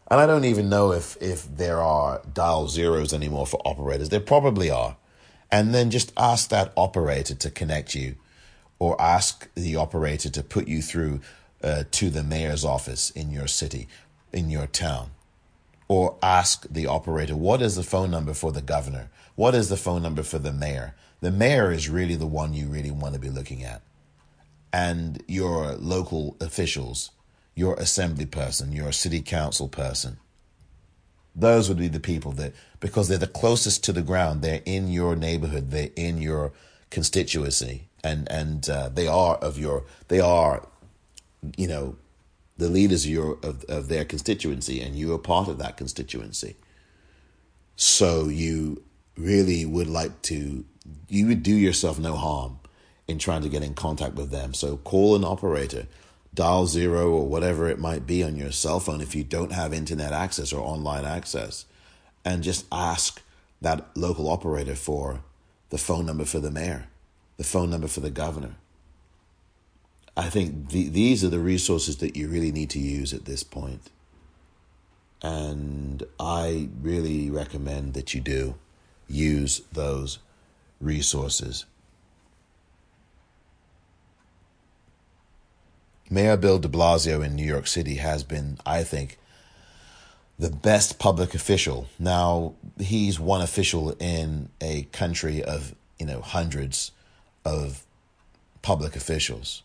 And 0.10 0.20
I 0.20 0.26
don't 0.26 0.46
even 0.46 0.70
know 0.70 0.92
if 0.92 1.18
if 1.22 1.46
there 1.56 1.82
are 1.82 2.22
dial 2.34 2.68
zeros 2.68 3.14
anymore 3.14 3.46
for 3.46 3.62
operators. 3.66 4.10
There 4.10 4.20
probably 4.20 4.70
are. 4.70 4.98
And 5.52 5.74
then 5.74 5.90
just 5.90 6.14
ask 6.16 6.50
that 6.50 6.72
operator 6.78 7.34
to 7.34 7.50
connect 7.50 7.96
you 7.96 8.16
or 8.78 9.00
ask 9.02 9.50
the 9.56 9.76
operator 9.76 10.30
to 10.30 10.44
put 10.44 10.68
you 10.68 10.82
through 10.82 11.22
uh, 11.64 11.84
to 11.92 12.10
the 12.10 12.24
mayor's 12.24 12.64
office 12.64 13.10
in 13.12 13.32
your 13.32 13.48
city, 13.48 13.88
in 14.32 14.50
your 14.50 14.68
town. 14.68 15.10
Or 15.88 16.18
ask 16.22 16.68
the 16.70 16.86
operator, 16.86 17.36
what 17.36 17.64
is 17.64 17.76
the 17.76 17.84
phone 17.84 18.12
number 18.12 18.34
for 18.34 18.52
the 18.52 18.62
governor? 18.62 19.10
What 19.36 19.56
is 19.56 19.70
the 19.70 19.78
phone 19.78 20.04
number 20.04 20.22
for 20.22 20.38
the 20.38 20.54
mayor? 20.54 20.94
The 21.22 21.32
mayor 21.32 21.72
is 21.72 21.90
really 21.90 22.16
the 22.16 22.26
one 22.26 22.54
you 22.54 22.68
really 22.68 22.92
want 22.92 23.14
to 23.14 23.20
be 23.20 23.30
looking 23.30 23.64
at. 23.64 23.82
And 24.72 25.24
your 25.28 25.74
local 25.74 26.38
officials 26.40 27.12
your 27.60 27.76
assembly 27.76 28.26
person, 28.26 28.72
your 28.72 28.94
city 28.94 29.22
council 29.22 29.68
person. 29.68 30.18
Those 31.36 31.68
would 31.68 31.78
be 31.78 31.90
the 31.90 32.00
people 32.00 32.32
that, 32.34 32.54
because 32.80 33.10
they're 33.10 33.18
the 33.18 33.28
closest 33.28 33.84
to 33.84 33.92
the 33.92 34.02
ground, 34.02 34.42
they're 34.42 34.62
in 34.66 34.88
your 34.88 35.14
neighborhood, 35.14 35.70
they're 35.70 35.90
in 35.98 36.22
your 36.22 36.54
constituency, 36.90 37.90
and 38.02 38.32
and 38.32 38.70
uh, 38.70 38.88
they 38.88 39.08
are 39.08 39.36
of 39.36 39.60
your, 39.60 39.84
they 40.08 40.22
are, 40.22 40.66
you 41.58 41.68
know, 41.68 41.98
the 42.58 42.70
leaders 42.70 43.04
of 43.04 43.12
your 43.12 43.38
of, 43.44 43.66
of 43.66 43.90
their 43.90 44.06
constituency, 44.06 44.82
and 44.82 44.96
you 44.96 45.14
are 45.14 45.20
part 45.20 45.50
of 45.50 45.58
that 45.58 45.76
constituency. 45.76 46.56
So 47.76 48.30
you 48.30 48.84
really 49.18 49.66
would 49.66 49.88
like 49.88 50.22
to, 50.24 50.64
you 51.08 51.28
would 51.28 51.44
do 51.44 51.56
yourself 51.56 52.00
no 52.00 52.16
harm 52.16 52.60
in 53.08 53.18
trying 53.18 53.42
to 53.42 53.50
get 53.50 53.64
in 53.64 53.74
contact 53.74 54.16
with 54.16 54.32
them. 54.32 54.54
So 54.54 54.78
call 54.78 55.16
an 55.16 55.24
operator 55.24 55.88
dial 56.34 56.68
zero 56.68 57.10
or 57.10 57.28
whatever 57.28 57.68
it 57.68 57.80
might 57.80 58.06
be 58.06 58.24
on 58.24 58.36
your 58.36 58.52
cell 58.52 58.80
phone 58.80 59.02
if 59.02 59.16
you 59.16 59.24
don't 59.24 59.52
have 59.52 59.74
internet 59.74 60.14
access 60.14 60.54
or 60.54 60.62
online 60.62 61.04
access 61.04 61.66
and 62.24 62.44
just 62.44 62.66
ask 62.72 63.22
that 63.62 63.88
local 63.96 64.30
operator 64.30 64.76
for 64.76 65.22
the 65.70 65.78
phone 65.78 66.06
number 66.06 66.26
for 66.26 66.40
the 66.40 66.52
mayor, 66.52 66.88
the 67.38 67.44
phone 67.44 67.70
number 67.70 67.88
for 67.88 68.00
the 68.00 68.12
governor. 68.12 68.56
I 70.16 70.30
think 70.30 70.70
the, 70.70 70.90
these 70.90 71.24
are 71.24 71.30
the 71.30 71.40
resources 71.40 71.98
that 71.98 72.16
you 72.16 72.28
really 72.28 72.52
need 72.52 72.70
to 72.72 72.80
use 72.80 73.14
at 73.14 73.26
this 73.26 73.44
point. 73.44 73.90
And 75.22 76.04
I 76.20 76.70
really 76.82 77.30
recommend 77.30 77.94
that 77.94 78.14
you 78.14 78.22
do 78.22 78.56
use 79.08 79.62
those 79.72 80.20
resources. 80.80 81.66
Mayor 86.10 86.38
Bill 86.38 86.60
de 86.60 86.68
Blasio 86.68 87.24
in 87.24 87.36
New 87.36 87.46
York 87.46 87.68
City 87.68 87.96
has 87.96 88.24
been, 88.24 88.58
I 88.66 88.84
think, 88.84 89.20
the 90.40 90.50
best 90.50 90.98
public 90.98 91.36
official. 91.36 91.88
Now, 92.00 92.54
he's 92.80 93.20
one 93.20 93.42
official 93.42 93.92
in 94.00 94.50
a 94.60 94.84
country 94.92 95.44
of, 95.44 95.76
you 96.00 96.06
know, 96.06 96.22
hundreds 96.22 96.92
of 97.46 97.86
public 98.62 98.96
officials, 98.96 99.64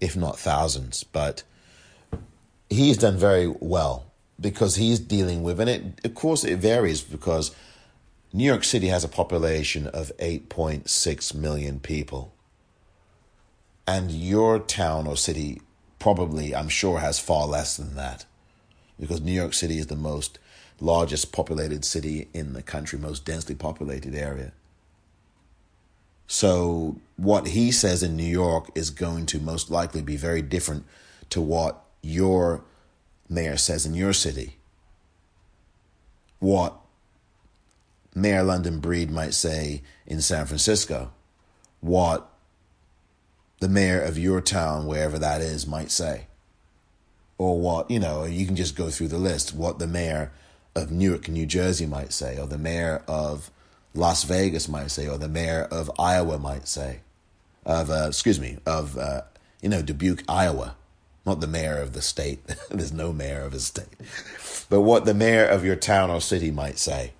if 0.00 0.16
not 0.16 0.38
thousands, 0.38 1.04
but 1.04 1.42
he's 2.70 2.96
done 2.96 3.18
very 3.18 3.48
well 3.60 4.06
because 4.40 4.76
he's 4.76 5.00
dealing 5.00 5.42
with, 5.42 5.60
and 5.60 5.68
it, 5.68 6.04
of 6.04 6.14
course, 6.14 6.44
it 6.44 6.58
varies 6.58 7.02
because 7.02 7.54
New 8.32 8.44
York 8.44 8.64
City 8.64 8.88
has 8.88 9.04
a 9.04 9.08
population 9.08 9.86
of 9.86 10.12
8.6 10.18 11.34
million 11.34 11.80
people 11.80 12.34
and 13.86 14.10
your 14.10 14.58
town 14.58 15.06
or 15.06 15.16
city 15.16 15.62
probably, 15.98 16.54
I'm 16.54 16.68
sure, 16.68 16.98
has 16.98 17.18
far 17.18 17.46
less 17.46 17.78
than 17.78 17.96
that. 17.96 18.26
Because 19.00 19.22
New 19.22 19.32
York 19.32 19.54
City 19.54 19.78
is 19.78 19.86
the 19.86 19.96
most 19.96 20.38
largest 20.78 21.32
populated 21.32 21.86
city 21.86 22.28
in 22.34 22.52
the 22.52 22.62
country, 22.62 22.98
most 22.98 23.24
densely 23.24 23.54
populated 23.54 24.14
area. 24.14 24.52
So, 26.26 27.00
what 27.16 27.48
he 27.48 27.72
says 27.72 28.02
in 28.02 28.14
New 28.14 28.22
York 28.24 28.70
is 28.74 28.90
going 28.90 29.24
to 29.26 29.40
most 29.40 29.70
likely 29.70 30.02
be 30.02 30.16
very 30.16 30.42
different 30.42 30.84
to 31.30 31.40
what 31.40 31.82
your 32.02 32.62
mayor 33.28 33.56
says 33.56 33.86
in 33.86 33.94
your 33.94 34.12
city. 34.12 34.56
What 36.38 36.78
Mayor 38.18 38.42
London 38.42 38.80
Breed 38.80 39.10
might 39.10 39.34
say 39.34 39.82
in 40.06 40.20
San 40.20 40.46
Francisco. 40.46 41.12
What 41.80 42.30
the 43.60 43.68
mayor 43.68 44.00
of 44.00 44.18
your 44.18 44.40
town, 44.40 44.86
wherever 44.86 45.18
that 45.18 45.40
is, 45.40 45.66
might 45.66 45.90
say. 45.90 46.26
Or 47.38 47.60
what, 47.60 47.90
you 47.90 48.00
know, 48.00 48.24
you 48.24 48.46
can 48.46 48.56
just 48.56 48.76
go 48.76 48.90
through 48.90 49.08
the 49.08 49.18
list, 49.18 49.54
what 49.54 49.78
the 49.78 49.86
mayor 49.86 50.32
of 50.74 50.90
Newark, 50.90 51.28
New 51.28 51.46
Jersey 51.46 51.86
might 51.86 52.12
say, 52.12 52.38
or 52.38 52.46
the 52.46 52.58
mayor 52.58 53.02
of 53.08 53.50
Las 53.94 54.24
Vegas 54.24 54.68
might 54.68 54.90
say, 54.90 55.08
or 55.08 55.18
the 55.18 55.28
mayor 55.28 55.62
of 55.70 55.90
Iowa 55.98 56.38
might 56.38 56.68
say. 56.68 57.00
of 57.64 57.90
uh, 57.90 58.06
excuse 58.08 58.40
me 58.40 58.58
of 58.66 58.96
uh, 58.96 59.22
you 59.62 59.68
know 59.68 59.82
Dubuque, 59.82 60.24
Iowa, 60.28 60.76
not 61.26 61.40
the 61.40 61.46
mayor 61.46 61.80
of 61.80 61.92
the 61.92 62.02
state. 62.02 62.40
There's 62.70 62.92
no 62.92 63.12
mayor 63.12 63.42
of 63.42 63.54
a 63.54 63.60
state, 63.60 63.86
but 64.68 64.80
what 64.80 65.04
the 65.04 65.14
mayor 65.14 65.44
of 65.44 65.64
your 65.64 65.76
town 65.76 66.10
or 66.10 66.20
city 66.20 66.50
might 66.50 66.78
say 66.78 67.12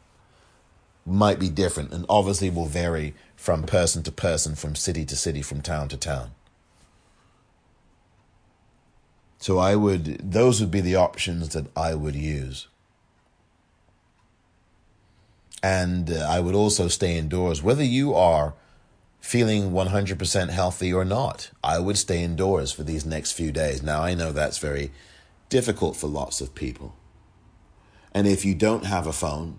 might 1.09 1.39
be 1.39 1.49
different, 1.49 1.93
and 1.93 2.05
obviously 2.09 2.51
will 2.51 2.67
vary 2.67 3.15
from 3.37 3.63
person 3.65 4.03
to 4.03 4.13
person, 4.13 4.55
from 4.55 4.75
city 4.75 5.05
to 5.05 5.17
city, 5.17 5.43
from 5.43 5.63
town 5.63 5.89
to 5.89 5.97
town. 5.97 6.33
So 9.39 9.59
I 9.59 9.77
would, 9.77 10.33
those 10.33 10.61
would 10.61 10.71
be 10.71 10.81
the 10.81 10.97
options 10.97 11.51
that 11.51 11.67
I 11.77 11.95
would 11.95 12.17
use. 12.17 12.67
And 15.63 16.11
uh, 16.11 16.27
I 16.29 16.41
would 16.41 16.55
also 16.55 16.89
stay 16.89 17.17
indoors, 17.17 17.63
whether 17.63 17.85
you 17.85 18.15
are 18.15 18.55
feeling 19.21 19.73
100% 19.73 20.51
healthy 20.51 20.93
or 20.93 21.05
not. 21.05 21.51
I 21.63 21.79
would 21.79 21.99
stay 21.99 22.23
indoors 22.23 22.73
for 22.73 22.83
these 22.83 23.05
next 23.05 23.33
few 23.33 23.53
days. 23.53 23.83
Now, 23.83 24.03
I 24.03 24.15
know 24.15 24.33
that's 24.33 24.59
very 24.59 24.91
difficult 25.49 25.97
for 25.97 26.07
lots 26.07 26.41
of 26.41 26.55
people. 26.55 26.95
And 28.13 28.27
if 28.27 28.45
you 28.45 28.55
don't 28.55 28.85
have 28.87 29.07
a 29.07 29.13
phone, 29.13 29.59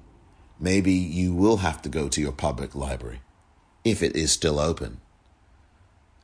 maybe 0.60 0.92
you 0.92 1.34
will 1.34 1.58
have 1.58 1.82
to 1.84 1.90
go 1.90 2.10
to 2.10 2.22
your 2.22 2.32
public 2.32 2.76
library 2.76 3.22
if 3.84 4.04
it 4.04 4.16
is 4.16 4.32
still 4.32 4.60
open. 4.60 5.00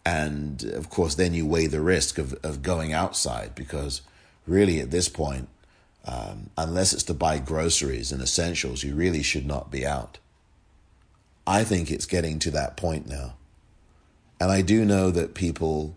And 0.06 0.63
of 0.63 0.89
course, 0.89 1.15
then 1.15 1.34
you 1.34 1.48
weigh 1.48 1.68
the 1.68 1.82
risk 1.82 2.18
of, 2.18 2.34
of 2.44 2.62
going 2.62 2.94
outside 2.94 3.56
because 3.56 4.01
really 4.46 4.80
at 4.80 4.92
this 4.92 5.10
point, 5.10 5.50
um, 6.06 6.51
unless 6.58 6.94
it's 6.94 7.04
to 7.04 7.13
buy 7.15 7.39
groceries 7.39 8.12
and 8.12 8.22
essentials, 8.22 8.84
you 8.84 8.94
really 8.94 9.24
should 9.24 9.48
not 9.48 9.72
be 9.72 9.86
out. 9.86 10.20
I 11.48 11.63
think 11.63 11.89
it's 11.89 12.06
getting 12.06 12.38
to 12.39 12.51
that 12.51 12.77
point 12.77 13.08
now. 13.08 13.36
And 14.39 14.51
I 14.51 14.62
do 14.62 14.86
know 14.86 15.12
that 15.12 15.34
people, 15.34 15.96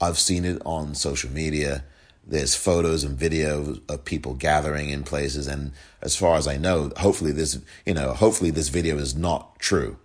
I've 0.00 0.18
seen 0.18 0.44
it 0.44 0.62
on 0.64 0.94
social 0.94 1.30
media. 1.30 1.84
There's 2.24 2.54
photos 2.54 3.04
and 3.04 3.18
videos 3.18 3.80
of 3.90 4.04
people 4.04 4.34
gathering 4.34 4.90
in 4.90 5.02
places. 5.02 5.46
And 5.46 5.72
as 6.00 6.16
far 6.16 6.36
as 6.36 6.46
I 6.46 6.56
know, 6.56 6.92
hopefully 6.96 7.32
this, 7.32 7.58
you 7.84 7.94
know, 7.94 8.12
hopefully 8.12 8.50
this 8.50 8.68
video 8.68 8.96
is 8.96 9.14
not 9.14 9.58
true 9.58 9.98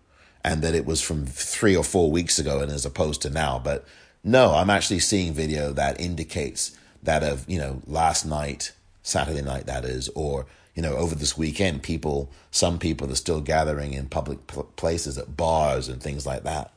and 0.44 0.62
that 0.62 0.76
it 0.76 0.86
was 0.86 1.02
from 1.02 1.26
three 1.26 1.76
or 1.76 1.84
four 1.84 2.10
weeks 2.10 2.40
ago 2.40 2.60
and 2.60 2.72
as 2.72 2.86
opposed 2.86 3.22
to 3.22 3.30
now. 3.30 3.60
But 3.60 3.86
no, 4.24 4.56
I'm 4.56 4.70
actually 4.70 5.00
seeing 5.00 5.34
video 5.34 5.74
that 5.74 6.00
indicates 6.00 6.76
that 7.04 7.24
of, 7.24 7.48
you 7.50 7.60
know, 7.60 7.82
last 7.86 8.26
night, 8.26 8.74
Saturday 9.04 9.42
night, 9.42 9.66
that 9.68 9.86
is, 9.86 10.10
or, 10.16 10.46
you 10.76 10.82
know, 10.82 10.96
over 10.96 11.16
this 11.16 11.38
weekend, 11.38 11.84
people, 11.84 12.32
some 12.52 12.80
people 12.80 13.12
are 13.12 13.16
still 13.16 13.42
gathering 13.42 13.94
in 13.94 14.10
public 14.10 14.46
places 14.76 15.18
at 15.18 15.38
bars 15.38 15.88
and 15.88 16.02
things 16.02 16.26
like 16.26 16.44
that. 16.44 16.74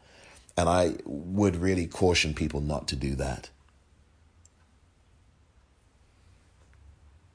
And 0.56 0.68
I 0.68 0.96
would 1.04 1.56
really 1.56 1.86
caution 1.86 2.34
people 2.34 2.60
not 2.60 2.86
to 2.88 2.96
do 2.96 3.14
that. 3.16 3.48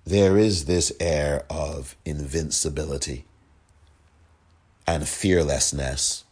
There 0.05 0.37
is 0.37 0.65
this 0.65 0.93
air 0.99 1.45
of 1.49 1.95
invincibility 2.05 3.25
and 4.85 5.07
fearlessness 5.07 6.25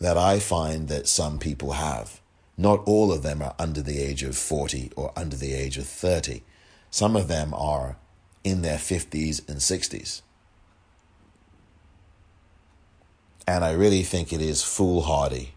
that 0.00 0.16
I 0.16 0.38
find 0.38 0.86
that 0.86 1.08
some 1.08 1.40
people 1.40 1.72
have. 1.72 2.20
Not 2.56 2.84
all 2.86 3.12
of 3.12 3.22
them 3.22 3.42
are 3.42 3.56
under 3.58 3.82
the 3.82 3.98
age 3.98 4.22
of 4.22 4.36
40 4.36 4.92
or 4.94 5.12
under 5.16 5.34
the 5.34 5.52
age 5.52 5.76
of 5.76 5.88
30. 5.88 6.44
Some 6.88 7.16
of 7.16 7.26
them 7.26 7.52
are 7.52 7.96
in 8.44 8.62
their 8.62 8.78
50s 8.78 9.46
and 9.48 9.58
60s. 9.58 10.22
And 13.46 13.64
I 13.64 13.72
really 13.72 14.04
think 14.04 14.32
it 14.32 14.40
is 14.40 14.62
foolhardy 14.62 15.54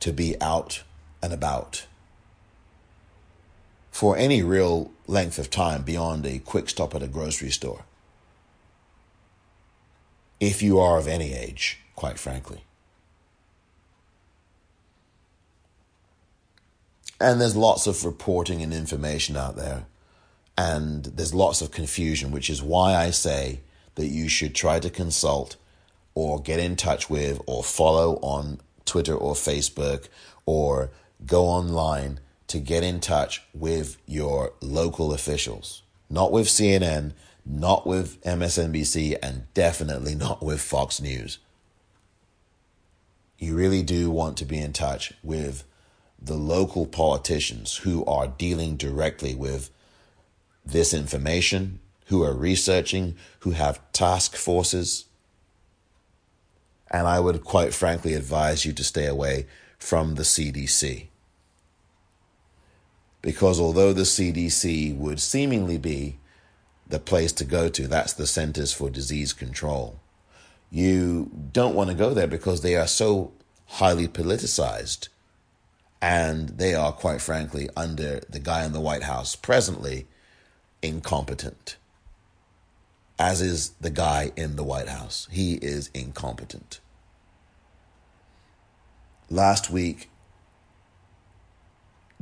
to 0.00 0.12
be 0.12 0.34
out 0.40 0.82
and 1.22 1.32
about 1.32 1.86
for 3.94 4.16
any 4.16 4.42
real 4.42 4.90
length 5.06 5.38
of 5.38 5.48
time 5.48 5.82
beyond 5.82 6.26
a 6.26 6.40
quick 6.40 6.68
stop 6.68 6.96
at 6.96 7.02
a 7.04 7.06
grocery 7.06 7.48
store 7.48 7.84
if 10.40 10.60
you 10.60 10.80
are 10.80 10.98
of 10.98 11.06
any 11.06 11.32
age, 11.32 11.78
quite 11.94 12.18
frankly. 12.18 12.64
And 17.20 17.40
there's 17.40 17.54
lots 17.54 17.86
of 17.86 18.04
reporting 18.04 18.62
and 18.62 18.74
information 18.74 19.36
out 19.36 19.54
there, 19.54 19.84
and 20.58 21.04
there's 21.04 21.32
lots 21.32 21.62
of 21.62 21.70
confusion, 21.70 22.32
which 22.32 22.50
is 22.50 22.60
why 22.60 22.96
I 22.96 23.10
say 23.10 23.60
that 23.94 24.08
you 24.08 24.28
should 24.28 24.56
try 24.56 24.80
to 24.80 24.90
consult 24.90 25.54
or 26.16 26.42
get 26.42 26.58
in 26.58 26.74
touch 26.74 27.08
with 27.08 27.40
or 27.46 27.62
follow 27.62 28.16
on 28.16 28.58
Twitter 28.84 29.14
or 29.14 29.34
Facebook 29.34 30.08
or 30.46 30.90
go 31.24 31.44
online 31.44 32.18
to 32.48 32.58
get 32.58 32.82
in 32.82 33.00
touch 33.00 33.42
with 33.52 33.96
your 34.06 34.52
local 34.60 35.12
officials, 35.12 35.82
not 36.10 36.32
with 36.32 36.46
CNN, 36.46 37.12
not 37.46 37.86
with 37.86 38.22
MSNBC, 38.22 39.16
and 39.22 39.52
definitely 39.54 40.14
not 40.26 40.42
with 40.42 40.60
Fox 40.60 41.00
News. 41.00 41.38
You 43.38 43.54
really 43.54 43.82
do 43.82 44.10
want 44.10 44.36
to 44.38 44.44
be 44.44 44.58
in 44.58 44.72
touch 44.72 45.12
with 45.22 45.64
the 46.20 46.34
local 46.34 46.86
politicians 46.86 47.78
who 47.78 48.04
are 48.06 48.28
dealing 48.28 48.76
directly 48.76 49.34
with 49.34 49.70
this 50.64 50.94
information, 50.94 51.80
who 52.06 52.22
are 52.22 52.32
researching, 52.32 53.16
who 53.40 53.50
have 53.50 53.80
task 53.92 54.34
forces. 54.36 55.04
And 56.90 57.06
I 57.06 57.20
would 57.20 57.44
quite 57.44 57.74
frankly 57.74 58.14
advise 58.14 58.64
you 58.64 58.72
to 58.72 58.84
stay 58.84 59.06
away 59.06 59.46
from 59.78 60.14
the 60.14 60.22
CDC. 60.22 61.08
Because 63.24 63.58
although 63.58 63.94
the 63.94 64.02
CDC 64.02 64.94
would 64.96 65.18
seemingly 65.18 65.78
be 65.78 66.18
the 66.86 66.98
place 66.98 67.32
to 67.32 67.44
go 67.44 67.68
to. 67.68 67.88
That's 67.88 68.12
the 68.12 68.26
Centers 68.26 68.72
for 68.72 68.90
Disease 68.90 69.32
Control. 69.32 69.98
You 70.70 71.30
don't 71.52 71.74
want 71.74 71.90
to 71.90 71.96
go 71.96 72.12
there 72.12 72.26
because 72.26 72.60
they 72.60 72.76
are 72.76 72.86
so 72.86 73.32
highly 73.66 74.08
politicized 74.08 75.08
and 76.02 76.50
they 76.50 76.74
are, 76.74 76.92
quite 76.92 77.22
frankly, 77.22 77.68
under 77.76 78.20
the 78.28 78.38
guy 78.38 78.64
in 78.64 78.72
the 78.72 78.80
White 78.80 79.04
House 79.04 79.36
presently 79.36 80.06
incompetent. 80.82 81.76
As 83.18 83.40
is 83.40 83.70
the 83.80 83.90
guy 83.90 84.32
in 84.36 84.56
the 84.56 84.64
White 84.64 84.88
House. 84.88 85.28
He 85.30 85.54
is 85.54 85.88
incompetent. 85.94 86.80
Last 89.30 89.70
week, 89.70 90.10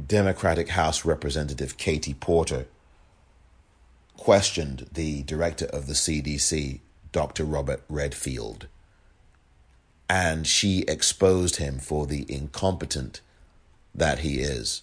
Democratic 0.06 0.70
House 0.70 1.04
Representative 1.04 1.76
Katie 1.76 2.14
Porter 2.14 2.66
questioned 4.16 4.88
the 4.92 5.22
director 5.22 5.66
of 5.66 5.86
the 5.86 5.92
CDC, 5.92 6.80
Dr. 7.12 7.44
Robert 7.44 7.82
Redfield, 7.88 8.68
and 10.08 10.46
she 10.46 10.80
exposed 10.88 11.56
him 11.56 11.78
for 11.78 12.06
the 12.06 12.24
incompetent 12.32 13.20
that 13.94 14.20
he 14.20 14.40
is. 14.40 14.82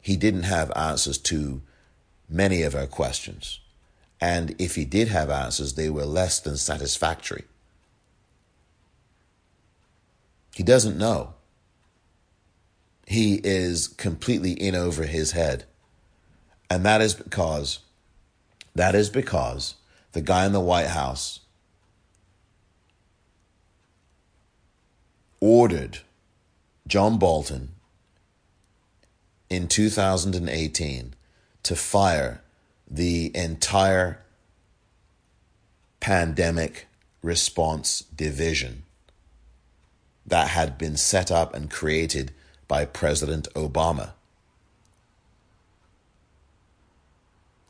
He 0.00 0.16
didn't 0.16 0.44
have 0.44 0.72
answers 0.74 1.18
to 1.18 1.62
many 2.28 2.62
of 2.62 2.72
her 2.72 2.86
questions, 2.86 3.60
and 4.20 4.54
if 4.58 4.74
he 4.74 4.84
did 4.84 5.08
have 5.08 5.30
answers, 5.30 5.74
they 5.74 5.90
were 5.90 6.06
less 6.06 6.40
than 6.40 6.56
satisfactory. 6.56 7.44
He 10.54 10.62
doesn't 10.62 10.98
know. 10.98 11.34
He 13.06 13.40
is 13.44 13.88
completely 13.88 14.52
in 14.52 14.74
over 14.74 15.04
his 15.04 15.32
head. 15.32 15.64
And 16.70 16.84
that 16.84 17.00
is 17.00 17.14
because 17.14 17.80
that 18.74 18.94
is 18.94 19.10
because 19.10 19.74
the 20.12 20.22
guy 20.22 20.46
in 20.46 20.52
the 20.52 20.60
White 20.60 20.88
House 20.88 21.40
ordered 25.40 25.98
John 26.86 27.18
Bolton 27.18 27.72
in 29.50 29.68
2018 29.68 31.14
to 31.62 31.76
fire 31.76 32.40
the 32.90 33.30
entire 33.36 34.20
pandemic 36.00 36.86
response 37.22 38.00
division 38.14 38.82
that 40.26 40.48
had 40.48 40.78
been 40.78 40.96
set 40.96 41.30
up 41.30 41.54
and 41.54 41.70
created 41.70 42.32
by 42.68 42.84
President 42.84 43.48
Obama 43.54 44.12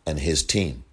and 0.07 0.21
his 0.21 0.43
team. 0.43 0.85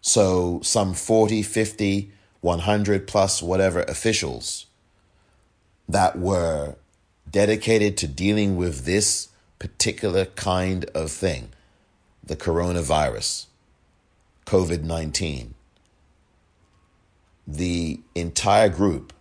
So, 0.00 0.60
some 0.62 0.94
40, 0.94 1.42
50, 1.42 2.12
100 2.40 3.06
plus 3.08 3.42
whatever 3.42 3.82
officials 3.82 4.66
that 5.88 6.18
were 6.18 6.76
dedicated 7.28 7.96
to 7.96 8.06
dealing 8.06 8.56
with 8.56 8.84
this 8.84 9.28
particular 9.58 10.26
kind 10.26 10.84
of 10.94 11.10
thing 11.10 11.50
the 12.22 12.36
coronavirus, 12.36 13.46
COVID 14.46 14.82
19. 14.82 15.54
The 17.46 18.00
entire 18.14 18.68
group 18.68 19.12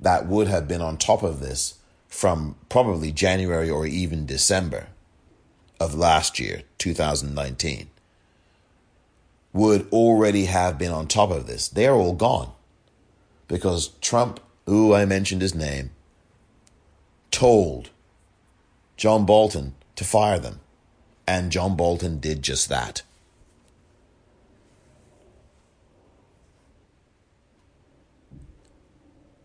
that 0.00 0.26
would 0.26 0.48
have 0.48 0.66
been 0.66 0.80
on 0.80 0.96
top 0.96 1.22
of 1.22 1.40
this 1.40 1.77
from 2.18 2.56
probably 2.68 3.12
January 3.12 3.70
or 3.70 3.86
even 3.86 4.26
December 4.26 4.88
of 5.78 5.94
last 5.94 6.40
year, 6.40 6.62
2019, 6.78 7.88
would 9.52 9.88
already 9.92 10.46
have 10.46 10.76
been 10.76 10.90
on 10.90 11.06
top 11.06 11.30
of 11.30 11.46
this. 11.46 11.68
They're 11.68 11.94
all 11.94 12.14
gone 12.14 12.50
because 13.46 13.90
Trump, 14.00 14.40
who 14.66 14.92
I 14.92 15.04
mentioned 15.04 15.42
his 15.42 15.54
name, 15.54 15.92
told 17.30 17.90
John 18.96 19.24
Bolton 19.24 19.76
to 19.94 20.02
fire 20.02 20.40
them. 20.40 20.58
And 21.24 21.52
John 21.52 21.76
Bolton 21.76 22.18
did 22.18 22.42
just 22.42 22.68
that. 22.68 23.02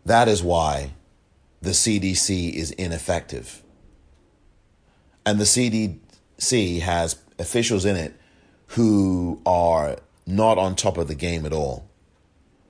That 0.04 0.26
is 0.26 0.42
why 0.42 0.94
the 1.64 1.70
CDC 1.70 2.52
is 2.52 2.70
ineffective. 2.72 3.62
And 5.26 5.40
the 5.40 5.44
CDC 5.44 6.80
has 6.80 7.16
officials 7.38 7.84
in 7.84 7.96
it 7.96 8.14
who 8.68 9.40
are 9.46 9.96
not 10.26 10.58
on 10.58 10.76
top 10.76 10.98
of 10.98 11.08
the 11.08 11.14
game 11.14 11.46
at 11.46 11.52
all. 11.52 11.88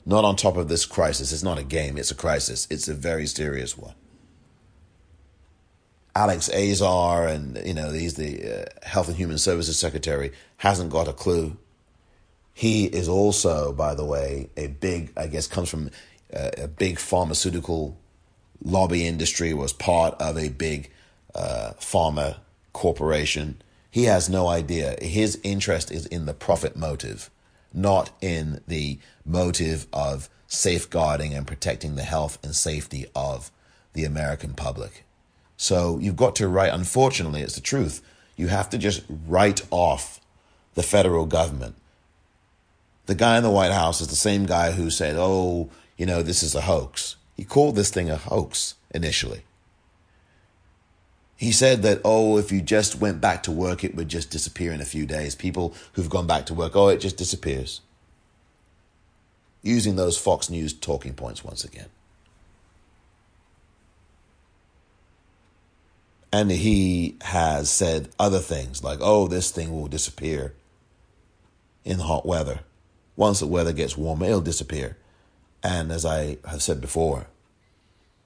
Not 0.06 0.24
on 0.24 0.36
top 0.36 0.56
of 0.56 0.68
this 0.68 0.86
crisis. 0.86 1.32
It's 1.32 1.42
not 1.42 1.58
a 1.58 1.64
game, 1.64 1.98
it's 1.98 2.10
a 2.10 2.14
crisis. 2.14 2.68
It's 2.70 2.88
a 2.88 2.94
very 2.94 3.26
serious 3.26 3.76
one. 3.76 3.94
Alex 6.16 6.48
Azar 6.48 7.26
and 7.26 7.60
you 7.66 7.74
know 7.74 7.90
he's 7.90 8.14
the 8.14 8.62
uh, 8.62 8.64
Health 8.84 9.08
and 9.08 9.16
Human 9.16 9.38
Services 9.38 9.76
Secretary 9.76 10.30
hasn't 10.58 10.90
got 10.90 11.08
a 11.08 11.12
clue. 11.12 11.56
He 12.52 12.84
is 12.84 13.08
also, 13.08 13.72
by 13.72 13.96
the 13.96 14.04
way, 14.04 14.50
a 14.56 14.68
big 14.68 15.12
I 15.16 15.26
guess 15.26 15.48
comes 15.48 15.68
from 15.68 15.90
uh, 16.32 16.50
a 16.58 16.68
big 16.68 17.00
pharmaceutical 17.00 17.98
lobby 18.64 19.06
industry. 19.06 19.54
Was 19.54 19.72
part 19.72 20.14
of 20.20 20.36
a 20.36 20.48
big 20.48 20.90
uh, 21.34 21.72
pharma 21.78 22.38
corporation. 22.72 23.62
He 23.90 24.04
has 24.04 24.28
no 24.28 24.48
idea. 24.48 24.96
His 25.00 25.38
interest 25.44 25.92
is 25.92 26.06
in 26.06 26.26
the 26.26 26.34
profit 26.34 26.76
motive, 26.76 27.30
not 27.72 28.10
in 28.20 28.60
the 28.66 28.98
motive 29.24 29.86
of 29.92 30.28
safeguarding 30.48 31.32
and 31.34 31.46
protecting 31.46 31.94
the 31.94 32.02
health 32.02 32.38
and 32.42 32.54
safety 32.54 33.06
of 33.14 33.50
the 33.92 34.04
American 34.04 34.54
public. 34.54 35.04
So 35.56 35.98
you've 35.98 36.16
got 36.16 36.34
to 36.36 36.48
write, 36.48 36.72
unfortunately, 36.72 37.42
it's 37.42 37.54
the 37.54 37.60
truth. 37.60 38.02
You 38.36 38.48
have 38.48 38.68
to 38.70 38.78
just 38.78 39.04
write 39.08 39.62
off 39.70 40.20
the 40.74 40.82
federal 40.82 41.26
government. 41.26 41.76
The 43.06 43.14
guy 43.14 43.36
in 43.36 43.42
the 43.42 43.50
White 43.50 43.72
House 43.72 44.00
is 44.00 44.08
the 44.08 44.16
same 44.16 44.46
guy 44.46 44.72
who 44.72 44.90
said, 44.90 45.14
oh, 45.16 45.70
you 45.96 46.06
know, 46.06 46.22
this 46.22 46.42
is 46.42 46.54
a 46.54 46.62
hoax. 46.62 47.16
He 47.34 47.44
called 47.44 47.76
this 47.76 47.90
thing 47.90 48.10
a 48.10 48.16
hoax 48.16 48.74
initially. 48.92 49.42
He 51.36 51.50
said 51.50 51.82
that, 51.82 52.00
oh, 52.04 52.38
if 52.38 52.52
you 52.52 52.62
just 52.62 53.00
went 53.00 53.20
back 53.20 53.42
to 53.42 53.50
work, 53.50 53.82
it 53.82 53.94
would 53.96 54.08
just 54.08 54.30
disappear 54.30 54.72
in 54.72 54.80
a 54.80 54.86
few 54.86 55.04
days. 55.04 55.34
People 55.34 55.74
who've 55.94 56.08
gone 56.08 56.26
back 56.26 56.46
to 56.46 56.54
work, 56.54 56.76
oh, 56.76 56.88
it 56.88 56.98
just 56.98 57.16
disappears. 57.16 57.80
Using 59.62 59.96
those 59.96 60.16
Fox 60.16 60.48
News 60.48 60.72
talking 60.72 61.14
points 61.14 61.44
once 61.44 61.64
again. 61.64 61.88
And 66.32 66.50
he 66.50 67.16
has 67.22 67.70
said 67.70 68.10
other 68.18 68.40
things 68.40 68.82
like, 68.82 68.98
oh, 69.00 69.28
this 69.28 69.50
thing 69.50 69.72
will 69.72 69.86
disappear 69.86 70.54
in 71.84 71.98
hot 71.98 72.26
weather. 72.26 72.60
Once 73.16 73.40
the 73.40 73.46
weather 73.46 73.72
gets 73.72 73.96
warmer, 73.96 74.26
it'll 74.26 74.40
disappear. 74.40 74.96
And 75.64 75.90
as 75.90 76.04
I 76.04 76.36
have 76.46 76.62
said 76.62 76.82
before, 76.82 77.28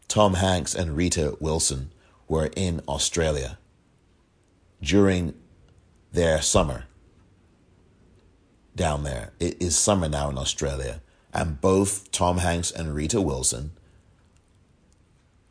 Tom 0.09 0.35
Hanks 0.35 0.75
and 0.75 0.97
Rita 0.97 1.37
Wilson 1.39 1.93
were 2.27 2.51
in 2.57 2.83
Australia 2.89 3.59
during 4.83 5.35
their 6.13 6.43
summer 6.43 6.87
down 8.75 9.05
there. 9.05 9.33
It 9.39 9.63
is 9.63 9.79
summer 9.79 10.09
now 10.09 10.31
in 10.31 10.39
Australia. 10.39 11.01
And 11.33 11.61
both 11.61 12.11
Tom 12.11 12.39
Hanks 12.39 12.73
and 12.73 12.95
Rita 12.95 13.21
Wilson 13.21 13.73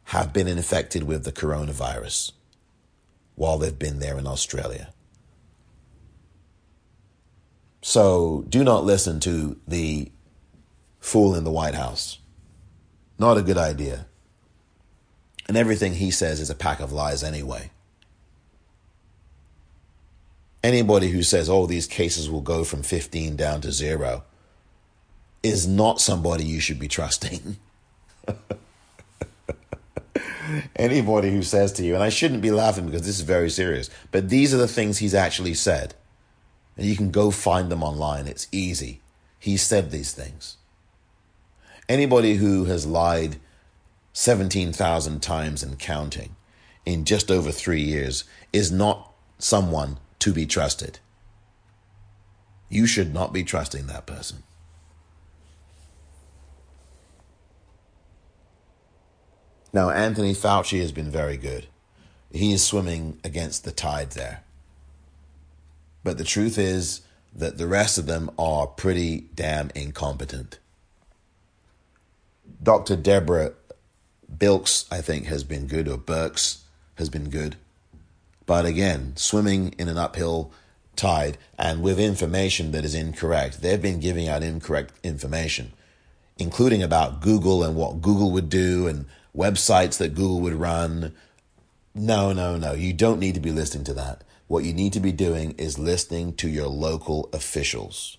have 0.06 0.34
been 0.34 0.47
infected 0.47 1.04
with 1.04 1.23
the 1.23 1.32
coronavirus 1.32 2.34
while 3.36 3.58
they've 3.58 3.78
been 3.78 4.00
there 4.00 4.17
in 4.17 4.28
Australia. 4.28 4.93
So 7.82 8.43
do 8.50 8.63
not 8.63 8.84
listen 8.84 9.19
to 9.21 9.60
the 9.67 10.12
fool 11.08 11.34
in 11.34 11.46
the 11.46 11.52
White 11.52 11.76
House. 11.76 12.20
Not 13.17 13.38
a 13.38 13.41
good 13.41 13.58
idea. 13.58 14.08
And 15.48 15.56
everything 15.56 15.93
he 15.93 16.12
says 16.12 16.41
is 16.41 16.50
a 16.50 16.56
pack 16.56 16.82
of 16.82 16.91
lies 16.91 17.24
anyway. 17.24 17.72
Anybody 20.62 21.10
who 21.10 21.24
says, 21.24 21.50
oh, 21.50 21.65
these 21.65 21.88
cases 21.88 22.30
will 22.30 22.41
go 22.41 22.65
from 22.65 22.84
15 22.84 23.38
down 23.38 23.62
to 23.62 23.72
zero 23.72 24.26
is 25.41 25.65
not 25.65 26.02
somebody 26.02 26.43
you 26.43 26.60
should 26.60 26.80
be 26.80 26.89
trusting. 26.89 27.56
Anybody 30.76 31.32
who 31.32 31.41
says 31.41 31.72
to 31.74 31.86
you, 31.86 31.93
and 31.93 32.04
I 32.04 32.10
shouldn't 32.10 32.41
be 32.41 32.52
laughing 32.52 32.86
because 32.86 33.06
this 33.06 33.17
is 33.17 33.22
very 33.22 33.50
serious, 33.50 33.89
but 34.12 34.28
these 34.28 34.54
are 34.54 34.58
the 34.58 34.67
things 34.67 34.98
he's 34.98 35.15
actually 35.15 35.54
said. 35.54 35.93
And 36.76 36.86
you 36.86 36.98
can 36.98 37.12
go 37.12 37.32
find 37.32 37.72
them 37.72 37.82
online. 37.84 38.28
It's 38.28 38.50
easy. 38.52 39.00
He 39.39 39.56
said 39.56 39.91
these 39.91 40.12
things. 40.12 40.58
Anybody 41.89 42.36
who 42.36 42.65
has 42.65 42.86
lied 42.86 43.38
17,000 44.13 45.21
times 45.21 45.63
and 45.63 45.80
counting 45.80 46.36
in 46.86 47.06
just 47.06 47.32
over 47.32 47.52
three 47.52 47.82
years 47.82 48.23
is 48.52 48.71
not 48.71 49.13
someone 49.39 50.00
to 50.19 50.34
be 50.34 50.45
trusted. 50.45 51.00
You 52.69 52.88
should 52.88 53.13
not 53.13 53.32
be 53.32 53.43
trusting 53.43 53.88
that 53.88 54.06
person. 54.06 54.43
Now, 59.71 59.89
Anthony 59.89 60.34
Fauci 60.34 60.80
has 60.82 60.91
been 60.91 61.12
very 61.12 61.38
good. 61.38 61.67
He 62.32 62.52
is 62.52 62.65
swimming 62.65 63.19
against 63.23 63.63
the 63.63 63.71
tide 63.71 64.12
there. 64.12 64.43
But 66.04 66.17
the 66.17 66.23
truth 66.23 66.58
is 66.58 67.02
that 67.36 67.58
the 67.58 67.67
rest 67.67 67.97
of 67.97 68.06
them 68.06 68.32
are 68.39 68.65
pretty 68.65 69.30
damn 69.36 69.69
incompetent. 69.76 70.60
Dr. 72.62 72.96
Deborah 72.96 73.54
Bilks, 74.38 74.86
I 74.91 75.02
think, 75.02 75.26
has 75.26 75.43
been 75.43 75.67
good, 75.67 75.88
or 75.88 75.98
Birx 75.98 76.62
has 76.96 77.10
been 77.10 77.30
good. 77.30 77.56
But 78.46 78.65
again, 78.65 79.13
swimming 79.15 79.74
in 79.78 79.89
an 79.89 79.98
uphill 79.98 80.52
tide 80.96 81.38
and 81.58 81.82
with 81.82 82.00
information 82.00 82.72
that 82.72 82.84
is 82.84 82.96
incorrect. 82.96 83.62
They've 83.62 83.82
been 83.82 84.00
giving 84.00 84.28
out 84.28 84.43
incorrect 84.43 84.93
information, 85.04 85.74
including 86.38 86.84
about 86.84 87.22
Google 87.22 87.63
and 87.63 87.76
what 87.76 88.02
Google 88.02 88.32
would 88.32 88.50
do 88.50 88.88
and 88.88 89.06
websites 89.36 89.98
that 89.98 90.15
Google 90.15 90.41
would 90.41 90.54
run. 90.54 91.13
No, 91.93 92.34
no, 92.34 92.58
no. 92.58 92.74
You 92.74 92.93
don't 92.93 93.20
need 93.20 93.36
to 93.36 93.39
be 93.39 93.52
listening 93.52 93.84
to 93.86 93.93
that. 93.93 94.24
What 94.48 94.63
you 94.63 94.74
need 94.74 94.93
to 94.93 95.00
be 95.00 95.12
doing 95.12 95.54
is 95.58 95.78
listening 95.78 96.34
to 96.36 96.50
your 96.50 96.67
local 96.67 97.30
officials. 97.34 98.17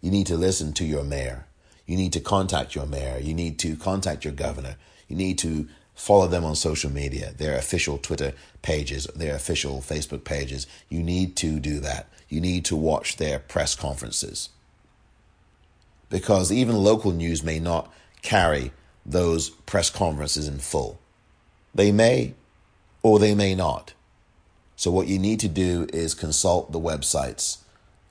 You 0.00 0.10
need 0.10 0.26
to 0.28 0.36
listen 0.36 0.72
to 0.74 0.84
your 0.84 1.04
mayor. 1.04 1.47
You 1.88 1.96
need 1.96 2.12
to 2.12 2.20
contact 2.20 2.74
your 2.74 2.84
mayor. 2.84 3.18
You 3.18 3.32
need 3.32 3.58
to 3.60 3.74
contact 3.74 4.22
your 4.22 4.34
governor. 4.34 4.76
You 5.08 5.16
need 5.16 5.38
to 5.38 5.66
follow 5.94 6.28
them 6.28 6.44
on 6.44 6.54
social 6.54 6.92
media, 6.92 7.32
their 7.38 7.56
official 7.56 7.96
Twitter 7.96 8.34
pages, 8.60 9.06
their 9.16 9.34
official 9.34 9.80
Facebook 9.80 10.22
pages. 10.22 10.66
You 10.90 11.02
need 11.02 11.34
to 11.36 11.58
do 11.58 11.80
that. 11.80 12.08
You 12.28 12.42
need 12.42 12.66
to 12.66 12.76
watch 12.76 13.16
their 13.16 13.38
press 13.38 13.74
conferences. 13.74 14.50
Because 16.10 16.52
even 16.52 16.76
local 16.76 17.10
news 17.10 17.42
may 17.42 17.58
not 17.58 17.90
carry 18.20 18.70
those 19.06 19.48
press 19.48 19.88
conferences 19.88 20.46
in 20.46 20.58
full. 20.58 21.00
They 21.74 21.90
may 21.90 22.34
or 23.02 23.18
they 23.18 23.34
may 23.34 23.54
not. 23.54 23.94
So, 24.76 24.90
what 24.90 25.08
you 25.08 25.18
need 25.18 25.40
to 25.40 25.48
do 25.48 25.86
is 25.92 26.12
consult 26.14 26.70
the 26.70 26.78
websites 26.78 27.58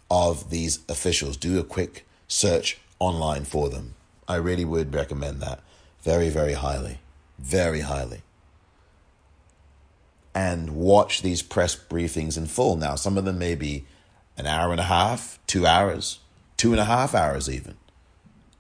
of 0.10 0.50
these 0.50 0.80
officials. 0.90 1.38
Do 1.38 1.60
a 1.60 1.64
quick 1.64 2.08
search 2.28 2.80
online 3.00 3.46
for 3.46 3.70
them. 3.70 3.96
I 4.28 4.36
really 4.36 4.66
would 4.66 4.94
recommend 4.94 5.42
that 5.42 5.62
very, 6.02 6.30
very 6.30 6.54
highly. 6.54 7.00
Very 7.40 7.82
highly. 7.82 8.22
And 10.34 10.72
watch 10.76 11.22
these 11.22 11.42
press 11.42 11.76
briefings 11.76 12.38
in 12.38 12.48
full. 12.48 12.76
Now, 12.76 12.96
some 12.96 13.18
of 13.18 13.26
them 13.26 13.40
may 13.40 13.56
be 13.56 13.86
an 14.38 14.46
hour 14.46 14.72
and 14.72 14.80
a 14.80 14.84
half, 14.84 15.40
two 15.48 15.66
hours, 15.66 16.20
two 16.58 16.72
and 16.72 16.80
a 16.80 16.86
half 16.86 17.16
hours, 17.16 17.50
even 17.50 17.76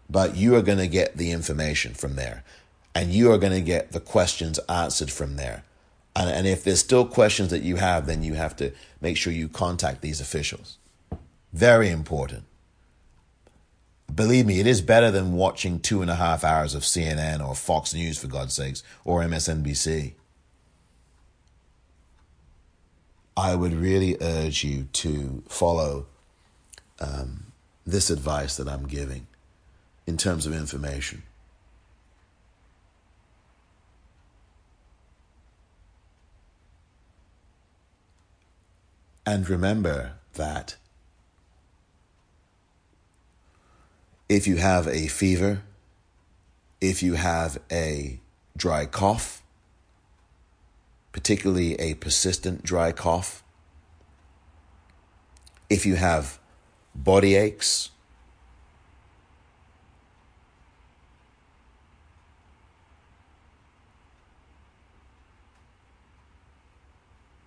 but 0.10 0.36
you 0.36 0.56
are 0.56 0.62
going 0.62 0.78
to 0.78 0.88
get 0.88 1.17
the 1.17 1.32
information 1.32 1.93
from 1.93 2.15
there 2.15 2.43
and 2.95 3.12
you 3.12 3.32
are 3.32 3.38
going 3.38 3.54
to 3.54 3.62
get 3.62 3.91
the 3.91 4.00
questions 4.00 4.60
answered 4.69 5.12
from 5.12 5.36
there. 5.36 5.63
And, 6.15 6.30
and 6.30 6.47
if 6.47 6.63
there's 6.63 6.80
still 6.80 7.06
questions 7.06 7.50
that 7.52 7.62
you 7.62 7.76
have, 7.76 8.08
then 8.08 8.23
you 8.23 8.34
have 8.34 8.56
to 8.58 8.71
make 9.02 9.17
sure 9.17 9.34
you 9.34 9.47
contact 9.47 10.02
these 10.02 10.21
officials. 10.21 10.78
Very 11.54 11.89
important. 11.89 12.43
Believe 14.13 14.46
me, 14.46 14.60
it 14.60 14.67
is 14.67 14.82
better 14.82 15.12
than 15.12 15.34
watching 15.34 15.80
two 15.80 16.02
and 16.02 16.10
a 16.10 16.15
half 16.15 16.43
hours 16.43 16.74
of 16.74 16.84
CNN 16.84 17.46
or 17.46 17.56
Fox 17.56 17.93
News, 17.93 18.17
for 18.17 18.28
God's 18.28 18.54
sakes, 18.54 18.84
or 19.06 19.22
MSNBC. 19.22 20.13
I 23.36 23.56
would 23.56 23.74
really 23.74 24.17
urge 24.20 24.63
you 24.63 24.88
to 24.93 25.43
follow 25.48 26.08
um, 27.00 27.52
this 27.86 28.10
advice 28.10 28.58
that 28.58 28.67
I'm 28.67 28.88
giving 28.88 29.28
in 30.08 30.17
terms 30.17 30.48
of 30.48 30.54
information. 30.54 31.24
And 39.28 39.50
remember 39.50 40.13
that 40.36 40.78
if 44.30 44.46
you 44.46 44.58
have 44.58 44.88
a 44.88 45.08
fever, 45.08 45.63
if 46.82 47.02
you 47.02 47.13
have 47.13 47.60
a 47.72 48.20
dry 48.56 48.86
cough, 48.86 49.42
particularly 51.12 51.76
a 51.76 51.94
persistent 51.96 52.63
dry 52.63 52.92
cough, 52.92 53.44
if 55.70 55.86
you 55.86 55.96
have 55.96 56.40
body 56.94 57.36
aches, 57.36 57.90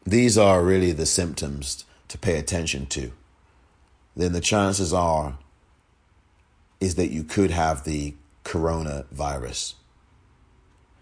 these 0.06 0.38
are 0.38 0.62
really 0.62 0.92
the 0.92 1.06
symptoms 1.06 1.84
to 2.08 2.18
pay 2.18 2.38
attention 2.38 2.86
to, 2.86 3.12
then 4.16 4.32
the 4.32 4.40
chances 4.40 4.92
are 4.92 5.38
is 6.80 6.94
that 6.96 7.10
you 7.10 7.22
could 7.22 7.50
have 7.50 7.84
the 7.84 8.14
coronavirus. 8.44 9.74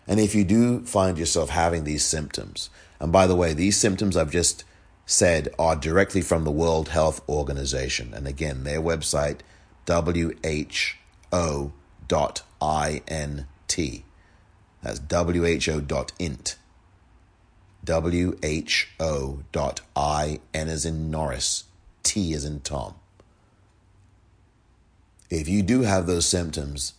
And 0.06 0.18
if 0.18 0.34
you 0.34 0.44
do 0.44 0.84
find 0.84 1.18
yourself 1.18 1.50
having 1.50 1.84
these 1.84 2.04
symptoms, 2.04 2.70
and 2.98 3.12
by 3.12 3.26
the 3.26 3.36
way, 3.36 3.52
these 3.52 3.76
symptoms 3.76 4.16
I've 4.16 4.32
just 4.32 4.64
said 5.06 5.48
are 5.58 5.76
directly 5.76 6.20
from 6.20 6.44
the 6.44 6.50
World 6.50 6.90
Health 6.90 7.26
Organization. 7.28 8.12
And 8.12 8.26
again, 8.26 8.64
their 8.64 8.80
website, 8.80 9.40
who.int. 9.86 10.94
That's 14.82 15.00
who.int. 15.00 16.56
W-H-O 17.84 19.38
N 19.54 20.68
as 20.68 20.84
in 20.84 21.10
Norris, 21.10 21.64
T 22.02 22.34
as 22.34 22.44
in 22.44 22.60
Tom. 22.60 22.94
If 25.30 25.48
you 25.48 25.62
do 25.62 25.82
have 25.82 26.06
those 26.06 26.26
symptoms, 26.26 26.94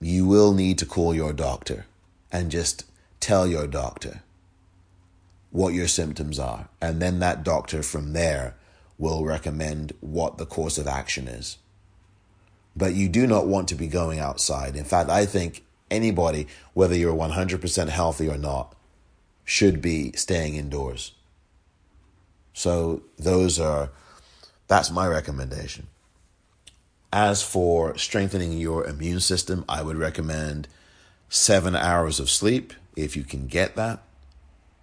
you 0.00 0.26
will 0.26 0.52
need 0.52 0.78
to 0.78 0.86
call 0.86 1.14
your 1.14 1.32
doctor 1.32 1.86
and 2.30 2.50
just 2.50 2.84
tell 3.20 3.46
your 3.46 3.66
doctor 3.66 4.22
what 5.50 5.74
your 5.74 5.86
symptoms 5.86 6.38
are. 6.38 6.68
And 6.80 7.00
then 7.00 7.20
that 7.20 7.44
doctor 7.44 7.82
from 7.82 8.12
there 8.12 8.56
will 8.98 9.24
recommend 9.24 9.92
what 10.00 10.38
the 10.38 10.46
course 10.46 10.78
of 10.78 10.88
action 10.88 11.28
is. 11.28 11.58
But 12.74 12.94
you 12.94 13.08
do 13.08 13.26
not 13.26 13.46
want 13.46 13.68
to 13.68 13.74
be 13.74 13.86
going 13.86 14.18
outside. 14.18 14.76
In 14.76 14.84
fact, 14.84 15.10
I 15.10 15.26
think 15.26 15.64
anybody, 15.90 16.46
whether 16.72 16.96
you're 16.96 17.14
100% 17.14 17.88
healthy 17.88 18.28
or 18.28 18.38
not, 18.38 18.74
should 19.44 19.82
be 19.82 20.12
staying 20.12 20.54
indoors. 20.54 21.12
So 22.54 23.02
those 23.18 23.60
are, 23.60 23.90
that's 24.72 24.90
my 24.90 25.06
recommendation. 25.06 25.86
As 27.12 27.42
for 27.42 27.98
strengthening 27.98 28.52
your 28.52 28.86
immune 28.86 29.20
system, 29.20 29.66
I 29.68 29.82
would 29.82 29.98
recommend 29.98 30.66
seven 31.28 31.76
hours 31.76 32.18
of 32.18 32.30
sleep 32.30 32.72
if 32.96 33.14
you 33.14 33.22
can 33.22 33.48
get 33.48 33.76
that 33.76 34.02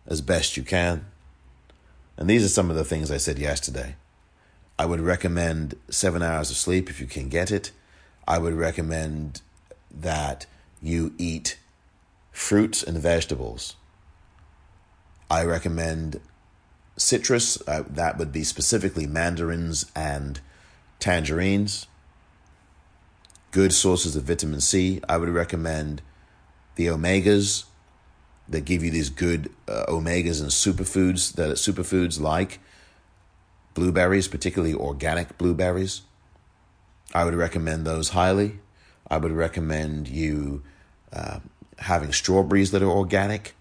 as 0.06 0.21
best 0.21 0.56
you 0.56 0.62
can. 0.62 1.06
And 2.17 2.30
these 2.30 2.45
are 2.45 2.49
some 2.49 2.69
of 2.69 2.75
the 2.75 2.84
things 2.84 3.10
I 3.10 3.17
said 3.17 3.39
yesterday. 3.39 3.95
I 4.78 4.86
would 4.86 5.02
recommend 5.02 5.73
seven 5.89 6.21
hours 6.21 6.52
of 6.52 6.58
sleep 6.58 6.88
if 6.91 7.02
you 7.02 7.08
can 7.08 7.28
get 7.28 7.49
it. 7.49 7.71
I 8.28 8.38
would 8.38 8.54
recommend 8.54 9.41
that 9.89 10.45
you 10.84 11.15
eat 11.17 11.58
fruits 12.32 12.84
and 12.84 12.99
vegetables. 12.99 13.75
I 15.32 15.45
recommend 15.45 16.21
citrus, 17.00 17.62
uh, 17.68 17.84
that 17.90 18.18
would 18.18 18.32
be 18.32 18.44
specifically 18.44 19.08
mandarins 19.08 19.86
and 19.96 20.40
tangerines 21.00 21.88
good 23.52 23.74
sources 23.74 24.16
of 24.16 24.24
vitamin 24.24 24.62
C. 24.62 25.02
I 25.08 25.18
would 25.18 25.30
recommend 25.30 26.02
the 26.76 26.88
omegas 26.88 27.66
that 28.48 28.62
give 28.62 28.84
you 28.84 28.92
these 28.92 29.10
good 29.10 29.52
uh, 29.68 29.86
omegas 29.88 30.42
and 30.42 30.50
superfoods 30.50 31.34
that 31.34 31.50
are 31.50 31.54
superfoods 31.54 32.20
like 32.20 32.60
blueberries, 33.74 34.28
particularly 34.28 34.74
organic 34.74 35.38
blueberries. 35.38 36.02
I 37.14 37.26
would 37.26 37.36
recommend 37.36 37.86
those 37.86 38.10
highly. 38.10 38.60
I 39.10 39.18
would 39.18 39.32
recommend 39.32 40.08
you 40.08 40.64
uh, 41.12 41.40
having 41.80 42.12
strawberries 42.12 42.72
that 42.72 42.84
are 42.84 42.90
organic. 42.90 43.56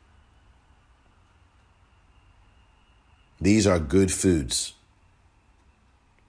These 3.41 3.67
are 3.67 3.79
good 3.79 4.13
foods. 4.13 4.75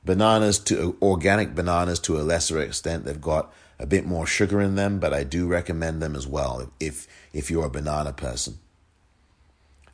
Bananas 0.06 0.60
to 0.60 0.98
organic 1.02 1.56
bananas 1.56 2.00
to 2.02 2.19
a 2.19 2.22
lesser 2.24 2.60
extent, 2.60 3.06
they've 3.06 3.19
got 3.19 3.52
a 3.80 3.86
bit 3.86 4.06
more 4.06 4.26
sugar 4.26 4.62
in 4.62 4.76
them, 4.76 5.00
but 5.00 5.13
I 5.13 5.24
do 5.24 5.48
recommend 5.48 6.02
them 6.02 6.15
as 6.15 6.28
well 6.28 6.72
if 6.80 7.08
if 7.34 7.50
you're 7.50 7.65
a 7.65 7.69
banana 7.69 8.13
person. 8.13 8.60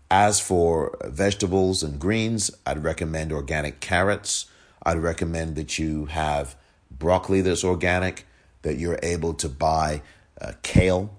As 0.10 0.39
for 0.39 0.97
vegetables 1.04 1.84
and 1.84 1.99
greens, 1.99 2.51
I'd 2.65 2.84
recommend 2.84 3.32
organic 3.32 3.80
carrots. 3.80 4.45
I'd 4.84 4.99
recommend 4.99 5.56
that 5.56 5.80
you 5.80 6.06
have 6.06 6.56
broccoli 6.91 7.41
that's 7.41 7.63
organic, 7.63 8.25
that 8.62 8.78
you're 8.78 8.99
able 9.01 9.34
to 9.36 9.49
buy 9.49 10.01
uh, 10.39 10.54
kale, 10.62 11.15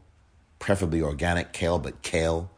preferably 0.59 1.03
organic 1.03 1.53
kale, 1.53 1.79
but 1.79 2.03
kale, 2.03 2.51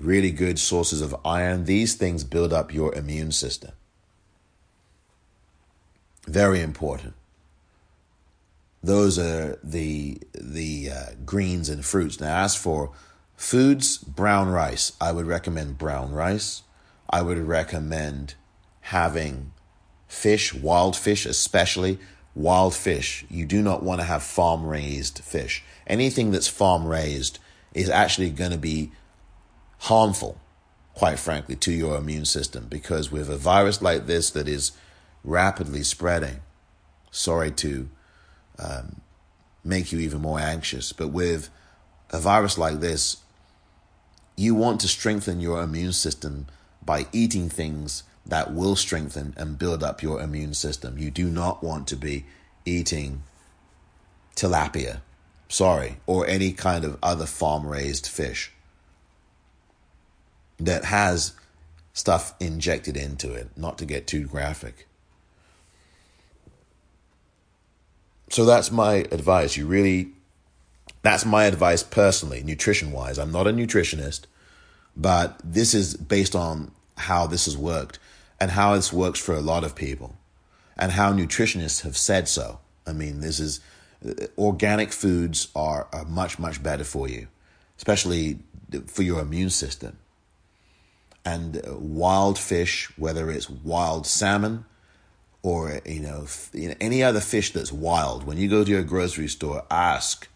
really 0.00 0.32
good 0.32 0.58
sources 0.58 1.00
of 1.02 1.14
iron. 1.24 1.66
These 1.66 1.94
things 1.94 2.24
build 2.24 2.52
up 2.52 2.72
your 2.72 2.94
immune 2.94 3.32
system. 3.32 3.72
Very 6.26 6.60
important. 6.60 7.14
Those 8.82 9.18
are 9.18 9.58
the 9.62 10.18
the 10.34 10.90
uh, 10.90 11.06
greens 11.24 11.68
and 11.68 11.84
fruits. 11.84 12.18
Now, 12.18 12.44
as 12.44 12.56
for 12.56 12.92
foods, 13.36 13.98
brown 13.98 14.48
rice. 14.48 14.92
I 15.00 15.12
would 15.12 15.26
recommend 15.26 15.78
brown 15.78 16.12
rice. 16.12 16.62
I 17.08 17.22
would 17.22 17.38
recommend 17.38 18.34
having 18.82 19.52
fish, 20.08 20.54
wild 20.54 20.96
fish, 20.96 21.26
especially 21.26 21.98
wild 22.34 22.74
fish. 22.74 23.24
You 23.28 23.44
do 23.44 23.60
not 23.60 23.82
want 23.82 24.00
to 24.00 24.06
have 24.06 24.22
farm 24.22 24.64
raised 24.64 25.18
fish. 25.18 25.62
Anything 25.86 26.30
that's 26.30 26.48
farm 26.48 26.86
raised 26.86 27.38
is 27.74 27.90
actually 27.90 28.30
going 28.30 28.52
to 28.52 28.58
be 28.58 28.92
harmful, 29.80 30.38
quite 30.94 31.18
frankly, 31.18 31.56
to 31.56 31.72
your 31.72 31.96
immune 31.96 32.24
system 32.24 32.66
because 32.68 33.10
with 33.10 33.30
a 33.30 33.36
virus 33.36 33.80
like 33.80 34.06
this 34.06 34.30
that 34.30 34.48
is 34.48 34.72
rapidly 35.24 35.82
spreading. 35.82 36.40
Sorry 37.10 37.50
to 37.52 37.88
um, 38.58 39.00
make 39.64 39.90
you 39.90 39.98
even 39.98 40.20
more 40.20 40.38
anxious, 40.38 40.92
but 40.92 41.08
with 41.08 41.48
a 42.10 42.20
virus 42.20 42.58
like 42.58 42.80
this, 42.80 43.18
you 44.36 44.54
want 44.54 44.80
to 44.80 44.88
strengthen 44.88 45.40
your 45.40 45.62
immune 45.62 45.92
system 45.92 46.46
by 46.84 47.06
eating 47.12 47.48
things 47.48 48.04
that 48.26 48.52
will 48.52 48.76
strengthen 48.76 49.34
and 49.36 49.58
build 49.58 49.82
up 49.82 50.02
your 50.02 50.20
immune 50.20 50.54
system. 50.54 50.98
You 50.98 51.10
do 51.10 51.30
not 51.30 51.62
want 51.62 51.88
to 51.88 51.96
be 51.96 52.26
eating 52.64 53.22
tilapia, 54.36 55.00
sorry, 55.48 55.96
or 56.06 56.26
any 56.26 56.52
kind 56.52 56.84
of 56.84 56.98
other 57.02 57.26
farm 57.26 57.66
raised 57.66 58.06
fish 58.06 58.52
that 60.60 60.84
has 60.84 61.32
stuff 61.92 62.34
injected 62.40 62.96
into 62.96 63.32
it, 63.32 63.48
not 63.56 63.78
to 63.78 63.84
get 63.84 64.06
too 64.06 64.26
graphic. 64.26 64.86
So 68.30 68.44
that's 68.44 68.70
my 68.70 69.06
advice. 69.10 69.56
You 69.56 69.66
really, 69.66 70.12
that's 71.02 71.24
my 71.24 71.44
advice 71.44 71.82
personally, 71.82 72.42
nutrition 72.42 72.92
wise. 72.92 73.18
I'm 73.18 73.32
not 73.32 73.48
a 73.48 73.52
nutritionist, 73.52 74.26
but 74.96 75.40
this 75.42 75.74
is 75.74 75.96
based 75.96 76.36
on 76.36 76.70
how 76.96 77.26
this 77.26 77.46
has 77.46 77.56
worked 77.56 77.98
and 78.38 78.52
how 78.52 78.74
this 78.76 78.92
works 78.92 79.18
for 79.18 79.34
a 79.34 79.40
lot 79.40 79.64
of 79.64 79.74
people 79.74 80.16
and 80.76 80.92
how 80.92 81.12
nutritionists 81.12 81.82
have 81.82 81.96
said 81.96 82.28
so. 82.28 82.60
I 82.86 82.92
mean, 82.92 83.20
this 83.20 83.40
is 83.40 83.60
uh, 84.06 84.26
organic 84.38 84.92
foods 84.92 85.48
are, 85.54 85.88
are 85.92 86.04
much, 86.04 86.38
much 86.38 86.62
better 86.62 86.84
for 86.84 87.08
you, 87.08 87.28
especially 87.76 88.38
for 88.86 89.02
your 89.02 89.20
immune 89.20 89.50
system. 89.50 89.98
And 91.24 91.62
wild 91.68 92.38
fish, 92.38 92.90
whether 92.96 93.30
it's 93.30 93.50
wild 93.50 94.06
salmon 94.06 94.64
or 95.42 95.80
you 95.86 96.00
know, 96.00 96.26
any 96.80 97.02
other 97.02 97.20
fish 97.20 97.52
that's 97.52 97.72
wild. 97.72 98.24
When 98.24 98.38
you 98.38 98.48
go 98.48 98.64
to 98.64 98.70
your 98.70 98.82
grocery 98.82 99.28
store, 99.28 99.64
ask 99.70 100.28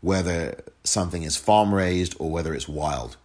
whether 0.00 0.62
something 0.84 1.22
is 1.22 1.36
farm 1.36 1.74
raised 1.74 2.14
or 2.18 2.30
whether 2.30 2.54
it's 2.54 2.68
wild. 2.68 3.16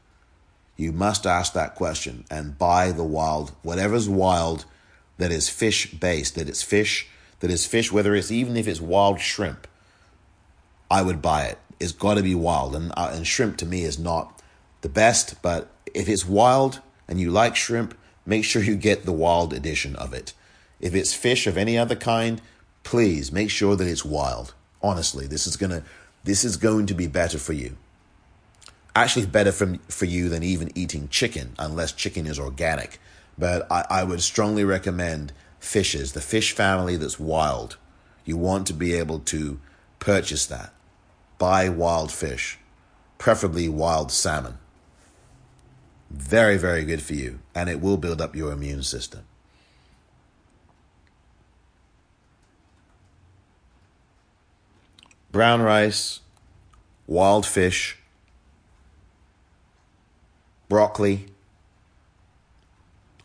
You 0.78 0.92
must 0.92 1.26
ask 1.26 1.54
that 1.54 1.76
question 1.76 2.26
and 2.30 2.58
buy 2.58 2.92
the 2.92 3.04
wild, 3.04 3.52
whatever's 3.62 4.10
wild 4.10 4.66
that 5.18 5.32
is 5.32 5.48
fish 5.48 5.92
based, 5.92 6.36
that 6.36 6.50
it's 6.50 6.64
fish, 6.64 7.08
that 7.40 7.50
is 7.50 7.66
fish, 7.66 7.92
whether 7.92 8.14
it's 8.16 8.32
even 8.32 8.58
if 8.58 8.68
it's 8.68 8.82
wild 8.82 9.22
shrimp, 9.22 9.68
I 10.92 11.02
would 11.02 11.22
buy 11.22 11.46
it. 11.46 11.58
It's 11.80 11.92
got 11.92 12.16
to 12.16 12.24
be 12.24 12.36
wild. 12.36 12.76
And, 12.76 12.92
uh, 12.98 13.12
and 13.14 13.26
shrimp 13.26 13.58
to 13.58 13.66
me 13.66 13.84
is 13.84 13.98
not 13.98 14.42
the 14.82 14.90
best, 14.90 15.42
but 15.42 15.70
if 15.96 16.10
it's 16.10 16.28
wild 16.28 16.82
and 17.08 17.20
you 17.20 17.32
like 17.32 17.56
shrimp, 17.56 17.98
make 18.26 18.44
sure 18.44 18.62
you 18.62 18.76
get 18.76 19.06
the 19.06 19.12
wild 19.12 19.54
edition 19.54 19.96
of 19.96 20.14
it. 20.14 20.34
If 20.80 20.94
it's 20.94 21.14
fish 21.14 21.48
of 21.48 21.58
any 21.58 21.78
other 21.78 21.96
kind, 21.96 22.42
please 22.84 23.32
make 23.32 23.50
sure 23.50 23.76
that 23.76 23.88
it's 23.88 24.06
wild. 24.06 24.54
Honestly, 24.82 25.26
this 25.26 25.48
is 25.48 25.56
to 25.58 25.84
this 26.24 26.44
is 26.44 26.58
going 26.58 26.88
to 26.88 26.94
be 26.94 27.08
better 27.08 27.38
for 27.38 27.54
you. 27.54 27.78
Actually, 28.96 29.26
better 29.26 29.52
for, 29.52 29.76
for 29.90 30.06
you 30.06 30.30
than 30.30 30.42
even 30.42 30.72
eating 30.74 31.08
chicken, 31.10 31.54
unless 31.60 31.92
chicken 31.92 32.26
is 32.26 32.40
organic. 32.40 33.00
But 33.38 33.70
I, 33.72 33.86
I 33.90 34.04
would 34.04 34.22
strongly 34.22 34.64
recommend 34.64 35.34
fishes, 35.60 36.14
the 36.14 36.22
fish 36.22 36.54
family 36.54 36.96
that's 36.96 37.20
wild. 37.20 37.78
You 38.24 38.38
want 38.38 38.68
to 38.68 38.74
be 38.74 38.94
able 38.94 39.20
to 39.20 39.60
purchase 40.00 40.46
that. 40.48 40.74
Buy 41.38 41.70
wild 41.70 42.12
fish, 42.12 42.58
preferably 43.18 43.68
wild 43.68 44.12
salmon. 44.12 44.58
Very, 46.16 46.58
very 46.58 46.86
good 46.86 47.02
for 47.02 47.14
you, 47.14 47.40
and 47.54 47.70
it 47.70 47.82
will 47.82 47.98
build 47.98 48.22
up 48.22 48.36
your 48.36 48.52
immune 48.52 48.84
system. 48.84 49.26
brown 55.36 55.62
rice, 55.62 56.22
wild 57.08 57.46
fish, 57.46 57.98
broccoli, 60.70 61.26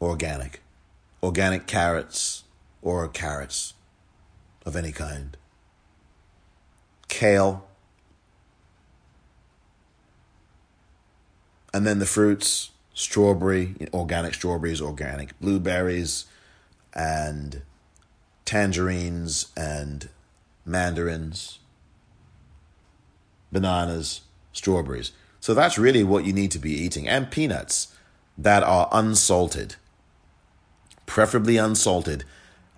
organic, 0.01 0.61
organic 1.23 1.69
carrots 1.69 2.43
or 2.83 3.07
carrots 3.07 3.75
of 4.67 4.75
any 4.75 4.91
kind, 4.91 5.37
kale, 7.07 7.65
and 11.73 11.87
then 11.87 12.01
the 12.01 12.07
fruits 12.07 12.70
strawberry, 13.01 13.75
organic 13.93 14.35
strawberries, 14.35 14.81
organic 14.81 15.39
blueberries, 15.41 16.27
and 16.95 17.63
tangerines 18.45 19.53
and 19.57 20.09
mandarins 20.65 21.61
bananas, 23.53 24.23
strawberries. 24.53 25.13
So 25.41 25.55
that's 25.55 25.79
really 25.79 26.05
what 26.05 26.25
you 26.25 26.33
need 26.33 26.51
to 26.53 26.59
be 26.59 26.73
eating. 26.73 27.09
And 27.09 27.31
peanuts 27.31 27.95
that 28.37 28.63
are 28.63 28.89
unsalted, 28.93 29.77
preferably 31.07 31.57
unsalted. 31.57 32.25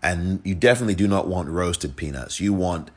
And 0.02 0.40
you 0.44 0.54
definitely 0.54 0.94
do 0.94 1.06
not 1.06 1.28
want 1.28 1.48
roasted 1.48 1.96
peanuts. 1.96 2.40
You 2.40 2.52
want, 2.52 2.90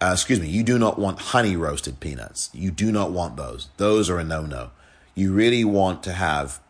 uh, 0.00 0.10
excuse 0.12 0.40
me, 0.40 0.48
you 0.48 0.62
do 0.62 0.78
not 0.78 0.98
want 0.98 1.18
honey 1.18 1.56
roasted 1.56 2.00
peanuts. 2.00 2.50
You 2.52 2.70
do 2.70 2.92
not 2.92 3.10
want 3.10 3.36
those. 3.36 3.68
Those 3.76 4.10
are 4.10 4.18
a 4.18 4.24
no 4.24 4.42
no. 4.42 4.70
You 5.14 5.32
really 5.32 5.64
want 5.64 6.02
to 6.04 6.12
have 6.12 6.60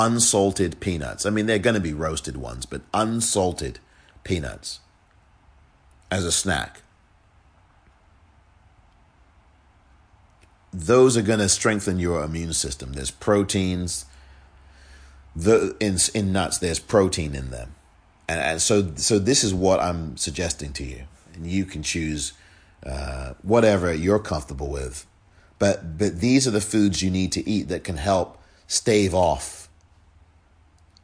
unsalted 0.00 0.80
peanuts. 0.80 1.26
I 1.26 1.30
mean, 1.30 1.46
they're 1.46 1.58
going 1.58 1.74
to 1.74 1.80
be 1.80 1.92
roasted 1.92 2.36
ones, 2.36 2.66
but 2.66 2.82
unsalted 2.94 3.78
peanuts 4.24 4.80
as 6.10 6.24
a 6.24 6.32
snack. 6.32 6.80
those 10.72 11.16
are 11.16 11.22
going 11.22 11.38
to 11.38 11.48
strengthen 11.48 11.98
your 11.98 12.22
immune 12.22 12.52
system. 12.52 12.92
There's 12.92 13.10
proteins. 13.10 14.06
The 15.34 15.76
in 15.78 15.96
in 16.14 16.32
nuts, 16.32 16.58
there's 16.58 16.80
protein 16.80 17.34
in 17.34 17.50
them, 17.50 17.74
and, 18.28 18.40
and 18.40 18.62
so 18.62 18.92
so 18.96 19.18
this 19.18 19.44
is 19.44 19.54
what 19.54 19.80
I'm 19.80 20.16
suggesting 20.16 20.72
to 20.74 20.84
you, 20.84 21.04
and 21.34 21.46
you 21.46 21.64
can 21.64 21.84
choose 21.84 22.32
uh, 22.84 23.34
whatever 23.42 23.94
you're 23.94 24.18
comfortable 24.18 24.68
with, 24.68 25.06
but 25.60 25.96
but 25.96 26.20
these 26.20 26.48
are 26.48 26.50
the 26.50 26.60
foods 26.60 27.00
you 27.00 27.12
need 27.12 27.30
to 27.32 27.48
eat 27.48 27.68
that 27.68 27.84
can 27.84 27.96
help 27.96 28.42
stave 28.66 29.14
off 29.14 29.59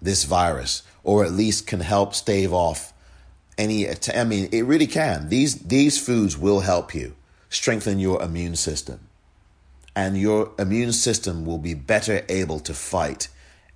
this 0.01 0.25
virus, 0.25 0.83
or 1.03 1.25
at 1.25 1.33
least 1.33 1.67
can 1.67 1.81
help 1.81 2.15
stave 2.15 2.53
off 2.53 2.93
any. 3.59 3.89
I 4.15 4.25
mean, 4.25 4.49
it 4.53 4.63
really 4.63 4.87
can. 4.87 5.29
These 5.29 5.61
these 5.61 5.99
foods 6.05 6.37
will 6.37 6.61
help 6.61 6.95
you 6.95 7.15
strengthen 7.49 7.99
your 7.99 8.23
immune 8.23 8.57
system 8.57 9.07
and 9.97 10.19
your 10.19 10.53
immune 10.59 10.93
system 10.93 11.47
will 11.47 11.59
be 11.59 11.73
better 11.73 12.23
able 12.29 12.61
to 12.61 12.75
fight 12.75 13.29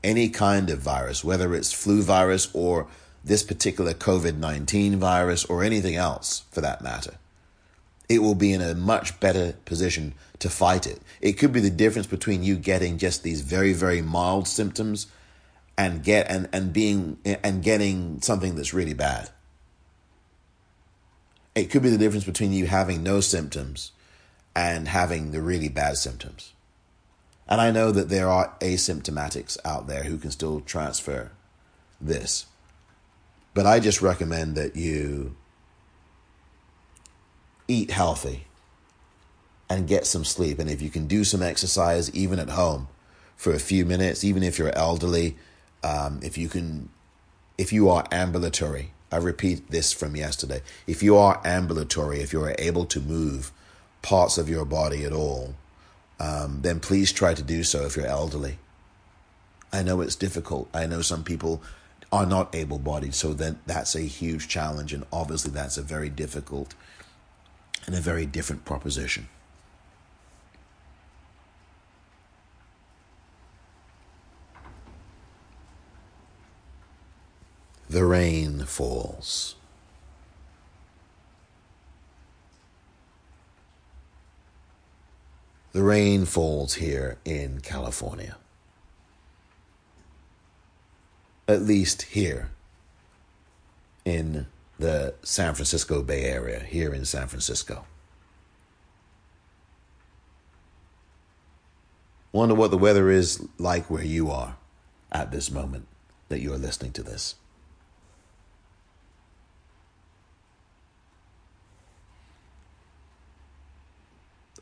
any 0.04 0.28
kind 0.28 0.68
of 0.68 0.78
virus, 0.78 1.24
whether 1.24 1.54
it's 1.54 1.72
flu 1.72 2.02
virus 2.02 2.50
or 2.52 2.86
this 3.24 3.42
particular 3.42 3.94
COVID 3.94 4.36
19 4.36 4.96
virus 4.96 5.44
or 5.46 5.64
anything 5.64 5.96
else 5.96 6.44
for 6.50 6.60
that 6.60 6.82
matter. 6.82 7.14
It 8.08 8.20
will 8.20 8.34
be 8.34 8.52
in 8.52 8.60
a 8.60 8.74
much 8.74 9.18
better 9.18 9.54
position 9.64 10.14
to 10.40 10.50
fight 10.50 10.86
it. 10.86 11.00
It 11.20 11.32
could 11.32 11.52
be 11.52 11.60
the 11.60 11.70
difference 11.70 12.06
between 12.06 12.42
you 12.42 12.56
getting 12.56 12.98
just 12.98 13.22
these 13.22 13.40
very, 13.40 13.72
very 13.72 14.02
mild 14.02 14.46
symptoms 14.46 15.06
and 15.80 16.04
get 16.04 16.30
and, 16.30 16.46
and 16.52 16.74
being 16.74 17.16
and 17.24 17.62
getting 17.62 18.20
something 18.20 18.54
that's 18.54 18.74
really 18.74 18.92
bad. 18.92 19.30
It 21.54 21.70
could 21.70 21.82
be 21.82 21.88
the 21.88 21.96
difference 21.96 22.24
between 22.24 22.52
you 22.52 22.66
having 22.66 23.02
no 23.02 23.20
symptoms 23.20 23.92
and 24.54 24.88
having 24.88 25.30
the 25.30 25.40
really 25.40 25.70
bad 25.70 25.96
symptoms. 25.96 26.52
And 27.48 27.62
I 27.62 27.70
know 27.70 27.92
that 27.92 28.10
there 28.10 28.28
are 28.28 28.54
asymptomatics 28.60 29.56
out 29.64 29.86
there 29.86 30.02
who 30.02 30.18
can 30.18 30.30
still 30.30 30.60
transfer 30.60 31.32
this. 31.98 32.44
But 33.54 33.64
I 33.64 33.80
just 33.80 34.02
recommend 34.02 34.56
that 34.56 34.76
you 34.76 35.34
eat 37.68 37.90
healthy 37.90 38.46
and 39.70 39.88
get 39.88 40.06
some 40.06 40.26
sleep. 40.26 40.58
And 40.58 40.68
if 40.68 40.82
you 40.82 40.90
can 40.90 41.06
do 41.06 41.24
some 41.24 41.42
exercise, 41.42 42.14
even 42.14 42.38
at 42.38 42.50
home, 42.50 42.88
for 43.34 43.54
a 43.54 43.58
few 43.58 43.86
minutes, 43.86 44.22
even 44.22 44.42
if 44.42 44.58
you're 44.58 44.76
elderly, 44.76 45.36
um, 45.82 46.20
if 46.22 46.36
you 46.36 46.48
can, 46.48 46.88
if 47.58 47.72
you 47.72 47.88
are 47.88 48.06
ambulatory, 48.12 48.92
I 49.12 49.16
repeat 49.16 49.70
this 49.70 49.92
from 49.92 50.16
yesterday. 50.16 50.62
If 50.86 51.02
you 51.02 51.16
are 51.16 51.40
ambulatory, 51.44 52.20
if 52.20 52.32
you 52.32 52.42
are 52.44 52.54
able 52.58 52.84
to 52.86 53.00
move, 53.00 53.52
parts 54.02 54.38
of 54.38 54.48
your 54.48 54.64
body 54.64 55.04
at 55.04 55.12
all, 55.12 55.54
um, 56.18 56.60
then 56.62 56.80
please 56.80 57.12
try 57.12 57.34
to 57.34 57.42
do 57.42 57.64
so 57.64 57.84
if 57.84 57.96
you're 57.96 58.06
elderly. 58.06 58.58
I 59.72 59.82
know 59.82 60.00
it's 60.00 60.16
difficult. 60.16 60.68
I 60.74 60.86
know 60.86 61.00
some 61.02 61.24
people 61.24 61.62
are 62.12 62.26
not 62.26 62.54
able 62.54 62.78
bodied, 62.78 63.14
so 63.14 63.32
then 63.32 63.60
that's 63.66 63.94
a 63.94 64.00
huge 64.00 64.48
challenge, 64.48 64.92
and 64.92 65.04
obviously 65.12 65.50
that's 65.52 65.78
a 65.78 65.82
very 65.82 66.08
difficult 66.08 66.74
and 67.86 67.94
a 67.94 68.00
very 68.00 68.26
different 68.26 68.64
proposition. 68.64 69.28
The 77.90 78.06
rain 78.06 78.64
falls. 78.64 79.56
the 85.72 85.82
rain 85.82 86.24
falls 86.24 86.74
here 86.74 87.18
in 87.24 87.60
California. 87.60 88.36
At 91.46 91.62
least 91.62 92.02
here 92.02 92.50
in 94.04 94.46
the 94.78 95.14
San 95.22 95.54
Francisco 95.54 96.02
Bay 96.02 96.24
Area, 96.24 96.60
here 96.60 96.92
in 96.92 97.04
San 97.04 97.28
Francisco. 97.28 97.84
Wonder 102.32 102.54
what 102.54 102.70
the 102.70 102.78
weather 102.78 103.10
is 103.10 103.44
like 103.58 103.90
where 103.90 104.04
you 104.04 104.30
are 104.30 104.56
at 105.10 105.32
this 105.32 105.50
moment 105.50 105.86
that 106.28 106.40
you're 106.40 106.58
listening 106.58 106.92
to 106.92 107.02
this. 107.02 107.34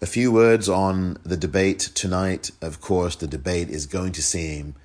A 0.01 0.07
few 0.07 0.31
words 0.31 0.69
on 0.69 1.19
the 1.25 1.37
debate 1.37 1.81
tonight. 1.81 2.53
Of 2.63 2.81
course, 2.81 3.17
the 3.17 3.27
debate 3.27 3.69
is 3.69 3.87
going 3.87 4.13
to 4.13 4.23
seem 4.23 4.77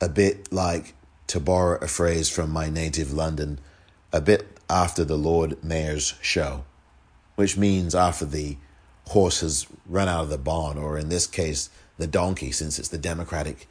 a 0.00 0.08
bit 0.08 0.50
like, 0.50 0.94
to 1.26 1.38
borrow 1.38 1.78
a 1.82 1.88
phrase 1.88 2.30
from 2.30 2.50
my 2.50 2.70
native 2.70 3.12
London, 3.12 3.58
a 4.12 4.20
bit 4.22 4.46
after 4.70 5.04
the 5.04 5.18
Lord 5.18 5.62
Mayor's 5.62 6.14
show, 6.22 6.64
which 7.34 7.58
means 7.58 7.94
after 7.94 8.24
the 8.24 8.56
horse 9.08 9.40
has 9.40 9.66
run 9.84 10.08
out 10.08 10.24
of 10.24 10.30
the 10.30 10.38
barn, 10.38 10.78
or 10.78 10.96
in 10.96 11.10
this 11.10 11.26
case, 11.26 11.68
the 11.98 12.06
donkey, 12.06 12.50
since 12.50 12.78
it's 12.78 12.88
the 12.88 12.96
Democratic 12.96 13.68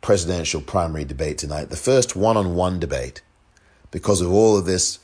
presidential 0.00 0.62
primary 0.62 1.04
debate 1.04 1.36
tonight, 1.36 1.68
the 1.68 1.76
first 1.76 2.16
one 2.16 2.38
on 2.38 2.54
one 2.54 2.78
debate, 2.78 3.20
because 3.90 4.22
of 4.22 4.32
all 4.32 4.56
of 4.56 4.64
this 4.64 4.98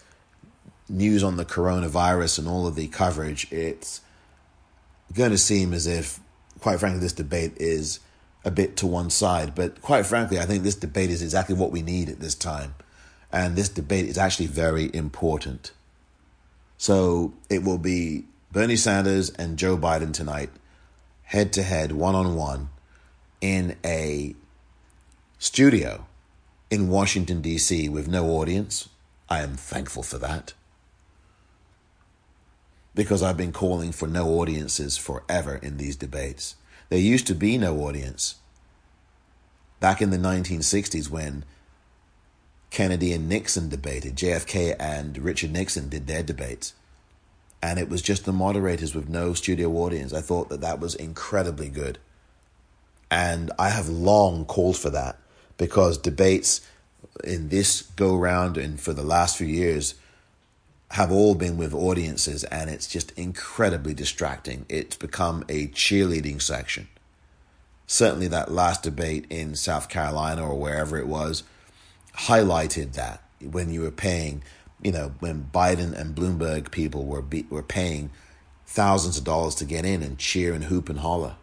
news 0.91 1.23
on 1.23 1.37
the 1.37 1.45
coronavirus 1.45 2.41
and 2.41 2.49
all 2.49 2.67
of 2.67 2.75
the 2.75 2.89
coverage, 2.89 3.51
it's 3.53 4.01
going 5.15 5.31
to 5.31 5.39
seem 5.39 5.73
as 5.73 5.87
if, 5.87 6.21
quite 6.61 6.81
frankly, 6.81 7.01
this 7.01 7.13
debate 7.13 7.53
is 7.57 8.01
a 8.45 8.51
bit 8.51 8.77
to 8.79 8.87
one 8.87 9.11
side. 9.11 9.55
But 9.55 9.81
quite 9.83 10.07
frankly, 10.07 10.39
I 10.39 10.47
think 10.47 10.63
this 10.63 10.75
debate 10.75 11.11
is 11.11 11.23
exactly 11.23 11.55
what 11.55 11.73
we 11.73 11.83
need 11.83 12.09
at 12.09 12.21
this 12.21 12.35
time. 12.35 12.75
And 13.33 13.57
this 13.57 13.69
debate 13.69 14.07
is 14.07 14.19
actually 14.19 14.47
very 14.47 14.91
important. 14.95 15.73
So 16.79 17.35
it 17.49 17.63
will 17.63 17.79
be 17.79 18.25
Bernie 18.51 18.77
Sanders 18.77 19.31
and 19.31 19.59
Joe 19.59 19.77
Biden 19.77 20.13
tonight, 20.13 20.51
head 21.25 21.53
to 21.53 21.63
head, 21.63 21.93
one 21.93 22.15
on 22.15 22.35
one, 22.35 22.71
in 23.41 23.77
a 23.85 24.35
studio 25.39 26.07
in 26.71 26.89
Washington, 26.89 27.41
D.C., 27.41 27.89
with 27.89 28.09
no 28.09 28.31
audience. 28.31 28.89
I 29.29 29.43
am 29.43 29.55
thankful 29.55 30.03
for 30.03 30.19
that. 30.19 30.55
Because 32.95 33.23
I've 33.23 33.37
been 33.37 33.53
calling 33.53 33.93
for 33.93 34.09
no 34.09 34.29
audiences 34.41 34.97
forever 34.97 35.57
in 35.57 35.77
these 35.77 35.97
debates. 35.97 36.57
There 36.89 36.99
used 36.99 37.27
to 37.29 37.35
be 37.35 37.57
no 37.57 37.79
audience. 37.79 38.37
Back 39.79 40.03
in 40.03 40.11
the 40.11 40.19
1960s, 40.19 41.09
when 41.09 41.45
Kennedy 42.71 43.13
and 43.13 43.29
Nixon 43.29 43.69
debated, 43.69 44.17
JFK 44.17 44.77
and 44.79 45.19
Richard 45.19 45.53
Nixon 45.53 45.89
did 45.89 46.07
their 46.07 46.23
debates, 46.23 46.75
and 47.63 47.79
it 47.79 47.89
was 47.89 48.03
just 48.03 48.25
the 48.25 48.33
moderators 48.33 48.95
with 48.95 49.09
no 49.09 49.35
studio 49.35 49.71
audience. 49.73 50.13
I 50.13 50.21
thought 50.21 50.49
that 50.49 50.61
that 50.61 50.81
was 50.81 50.95
incredibly 50.95 51.69
good. 51.69 51.99
And 53.11 53.51
I 53.59 53.71
have 53.71 53.89
long 53.89 54.45
called 54.45 54.77
for 54.77 54.91
that 54.91 55.19
because 55.59 55.99
debates 55.99 56.61
in 57.25 57.49
this 57.49 57.83
go 57.83 58.17
round 58.17 58.57
and 58.57 58.81
for 58.81 58.93
the 58.93 59.03
last 59.03 59.37
few 59.37 59.47
years 59.47 59.95
have 60.91 61.13
all 61.13 61.37
been 61.37 61.57
with 61.57 61.73
audiences, 61.73 62.43
and 62.45 62.69
it's 62.69 62.89
just 62.89 63.13
incredibly 63.13 63.95
distracting. 63.95 64.67
It's 64.69 64.97
become 64.97 65.45
a 65.49 65.69
cheerleading 65.69 66.43
section. 66.43 66.89
Certainly, 67.87 68.29
that 68.29 68.51
last 68.51 68.83
debate 68.83 69.27
in 69.31 69.55
South 69.55 69.89
Carolina 69.89 70.47
or 70.47 70.59
wherever 70.59 70.99
it 70.99 71.07
was 71.07 71.45
highlighted 72.15 72.95
that 72.95 73.23
when 73.41 73.73
you 73.73 73.83
were 73.83 73.93
paying, 73.93 74.43
you 74.83 74.91
know, 74.91 75.15
when 75.21 75.49
Biden 75.55 75.93
and 75.93 76.15
Bloomberg 76.15 76.73
people 76.73 77.05
were 77.05 77.23
be, 77.23 77.47
were 77.51 77.63
paying 77.63 78.11
thousands 78.67 79.17
of 79.17 79.25
dollars 79.25 79.55
to 79.57 79.65
get 79.65 79.85
in 79.85 80.03
and 80.03 80.19
cheer 80.19 80.53
and 80.53 80.65
hoop 80.65 80.89
and 80.89 80.99
holler, 80.99 81.37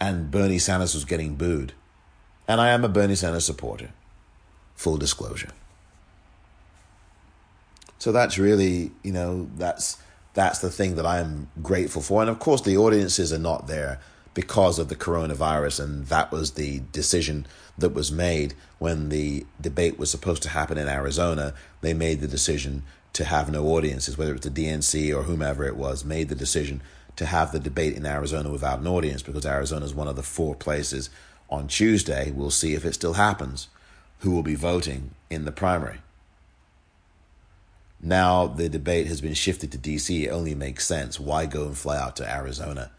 and 0.00 0.30
Bernie 0.32 0.58
Sanders 0.58 0.94
was 0.94 1.04
getting 1.04 1.36
booed, 1.36 1.74
and 2.48 2.60
I 2.60 2.70
am 2.70 2.84
a 2.84 2.88
Bernie 2.88 3.14
Sanders 3.14 3.46
supporter, 3.46 3.90
full 4.74 4.96
disclosure. 4.96 5.50
So 7.98 8.12
that's 8.12 8.38
really, 8.38 8.92
you 9.02 9.12
know, 9.12 9.48
that's 9.56 9.98
that's 10.34 10.60
the 10.60 10.70
thing 10.70 10.94
that 10.96 11.06
I'm 11.06 11.50
grateful 11.62 12.00
for. 12.00 12.20
And 12.20 12.30
of 12.30 12.38
course, 12.38 12.62
the 12.62 12.76
audiences 12.76 13.32
are 13.32 13.38
not 13.38 13.66
there 13.66 13.98
because 14.34 14.78
of 14.78 14.88
the 14.88 14.94
coronavirus, 14.94 15.82
and 15.82 16.06
that 16.06 16.30
was 16.30 16.52
the 16.52 16.80
decision 16.92 17.44
that 17.76 17.90
was 17.90 18.12
made 18.12 18.54
when 18.78 19.08
the 19.08 19.44
debate 19.60 19.98
was 19.98 20.10
supposed 20.10 20.44
to 20.44 20.48
happen 20.50 20.78
in 20.78 20.86
Arizona. 20.86 21.54
They 21.80 21.92
made 21.92 22.20
the 22.20 22.28
decision 22.28 22.84
to 23.14 23.24
have 23.24 23.50
no 23.50 23.66
audiences, 23.66 24.16
whether 24.16 24.34
it's 24.34 24.46
the 24.46 24.66
DNC 24.66 25.12
or 25.16 25.24
whomever 25.24 25.64
it 25.64 25.76
was, 25.76 26.04
made 26.04 26.28
the 26.28 26.36
decision 26.36 26.82
to 27.16 27.26
have 27.26 27.50
the 27.50 27.58
debate 27.58 27.96
in 27.96 28.06
Arizona 28.06 28.48
without 28.48 28.78
an 28.78 28.86
audience 28.86 29.22
because 29.22 29.44
Arizona 29.44 29.84
is 29.84 29.94
one 29.94 30.06
of 30.06 30.14
the 30.14 30.22
four 30.22 30.54
places 30.54 31.10
on 31.50 31.66
Tuesday. 31.66 32.30
We'll 32.30 32.50
see 32.50 32.74
if 32.74 32.84
it 32.84 32.94
still 32.94 33.14
happens. 33.14 33.66
Who 34.20 34.30
will 34.30 34.44
be 34.44 34.54
voting 34.54 35.16
in 35.30 35.44
the 35.44 35.52
primary? 35.52 35.98
Now 38.00 38.46
the 38.46 38.68
debate 38.68 39.06
has 39.08 39.20
been 39.20 39.34
shifted 39.34 39.72
to 39.72 39.78
DC. 39.78 40.24
It 40.24 40.28
only 40.28 40.54
makes 40.54 40.86
sense. 40.86 41.18
Why 41.18 41.46
go 41.46 41.66
and 41.66 41.76
fly 41.76 41.98
out 41.98 42.16
to 42.16 42.30
Arizona? 42.30 42.90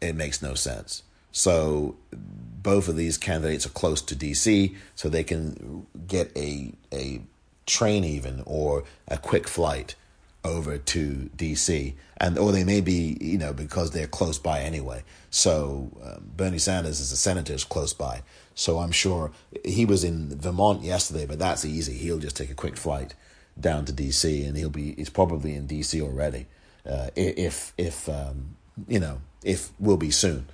It 0.00 0.14
makes 0.14 0.42
no 0.42 0.54
sense. 0.54 1.02
So 1.32 1.96
both 2.12 2.88
of 2.88 2.96
these 2.96 3.18
candidates 3.18 3.66
are 3.66 3.70
close 3.70 4.00
to 4.02 4.16
DC, 4.16 4.74
so 4.94 5.08
they 5.08 5.24
can 5.24 5.86
get 6.06 6.34
a 6.36 6.72
a 6.92 7.20
train 7.66 8.04
even 8.04 8.42
or 8.46 8.84
a 9.08 9.18
quick 9.18 9.48
flight 9.48 9.96
over 10.44 10.78
to 10.78 11.28
DC, 11.36 11.94
and 12.18 12.38
or 12.38 12.52
they 12.52 12.64
may 12.64 12.80
be 12.80 13.18
you 13.20 13.38
know 13.38 13.52
because 13.52 13.90
they're 13.90 14.06
close 14.06 14.38
by 14.38 14.60
anyway. 14.60 15.02
So 15.30 15.90
um, 16.02 16.30
Bernie 16.36 16.58
Sanders 16.58 17.00
is 17.00 17.12
a 17.12 17.16
senator 17.16 17.52
is 17.52 17.64
close 17.64 17.92
by, 17.92 18.22
so 18.54 18.78
I'm 18.78 18.92
sure 18.92 19.32
he 19.64 19.84
was 19.84 20.04
in 20.04 20.38
Vermont 20.38 20.84
yesterday, 20.84 21.26
but 21.26 21.38
that's 21.38 21.64
easy. 21.64 21.94
He'll 21.94 22.18
just 22.18 22.36
take 22.36 22.50
a 22.50 22.54
quick 22.54 22.76
flight 22.76 23.14
down 23.58 23.84
to 23.86 23.92
DC, 23.92 24.46
and 24.46 24.56
he'll 24.56 24.70
be 24.70 24.94
he's 24.94 25.10
probably 25.10 25.54
in 25.54 25.66
DC 25.66 26.00
already. 26.00 26.46
Uh, 26.88 27.10
if 27.16 27.72
if 27.78 28.08
um, 28.08 28.56
you 28.86 29.00
know 29.00 29.20
if 29.42 29.70
will 29.78 29.96
be 29.96 30.10
soon, 30.10 30.46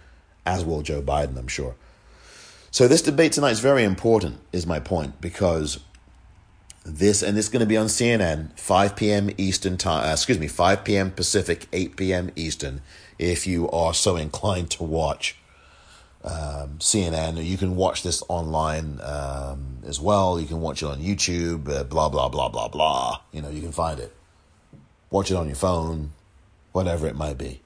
as 0.47 0.65
will 0.65 0.83
Joe 0.83 1.03
Biden, 1.03 1.37
I'm 1.37 1.49
sure. 1.49 1.75
So 2.71 2.89
this 2.89 3.03
debate 3.03 3.33
tonight 3.33 3.51
is 3.51 3.61
very 3.61 3.85
important, 3.85 4.41
is 4.51 4.67
my 4.67 4.81
point, 4.81 5.21
because 5.21 5.81
this 6.85 7.23
and 7.23 7.37
this 7.37 7.47
is 7.47 7.51
going 7.51 7.61
to 7.61 7.67
be 7.67 7.77
on 7.77 7.87
CNN, 7.87 8.59
5 8.59 8.97
p.m. 8.97 9.31
Eastern 9.37 9.77
time. 9.77 10.09
Uh, 10.09 10.13
excuse 10.13 10.39
me, 10.39 10.49
5 10.49 10.85
p.m. 10.85 11.11
Pacific, 11.11 11.69
8 11.73 11.97
p.m. 11.97 12.31
Eastern. 12.35 12.81
If 13.19 13.47
you 13.47 13.71
are 13.71 13.95
so 13.95 14.17
inclined 14.17 14.71
to 14.73 14.85
watch 14.85 15.37
um, 16.25 16.79
CNN. 16.79 17.45
You 17.45 17.57
can 17.57 17.77
watch 17.77 18.03
this 18.03 18.23
online 18.29 19.01
um, 19.03 19.79
as 19.87 20.01
well. 20.01 20.41
You 20.41 20.47
can 20.47 20.61
watch 20.61 20.83
it 20.83 20.87
on 20.87 21.01
YouTube, 21.01 21.69
uh, 21.69 21.85
blah, 21.85 22.09
blah, 22.09 22.29
blah, 22.29 22.49
blah, 22.49 22.69
blah. 22.69 23.21
You 23.33 23.43
know, 23.43 23.51
you 23.51 23.61
can 23.61 23.73
find 23.73 23.99
it. 23.99 24.15
Watch 25.11 25.31
it 25.31 25.35
on 25.35 25.47
your 25.47 25.57
phone, 25.57 26.13
whatever 26.73 27.07
it 27.07 27.17
might 27.17 27.39
be. 27.39 27.61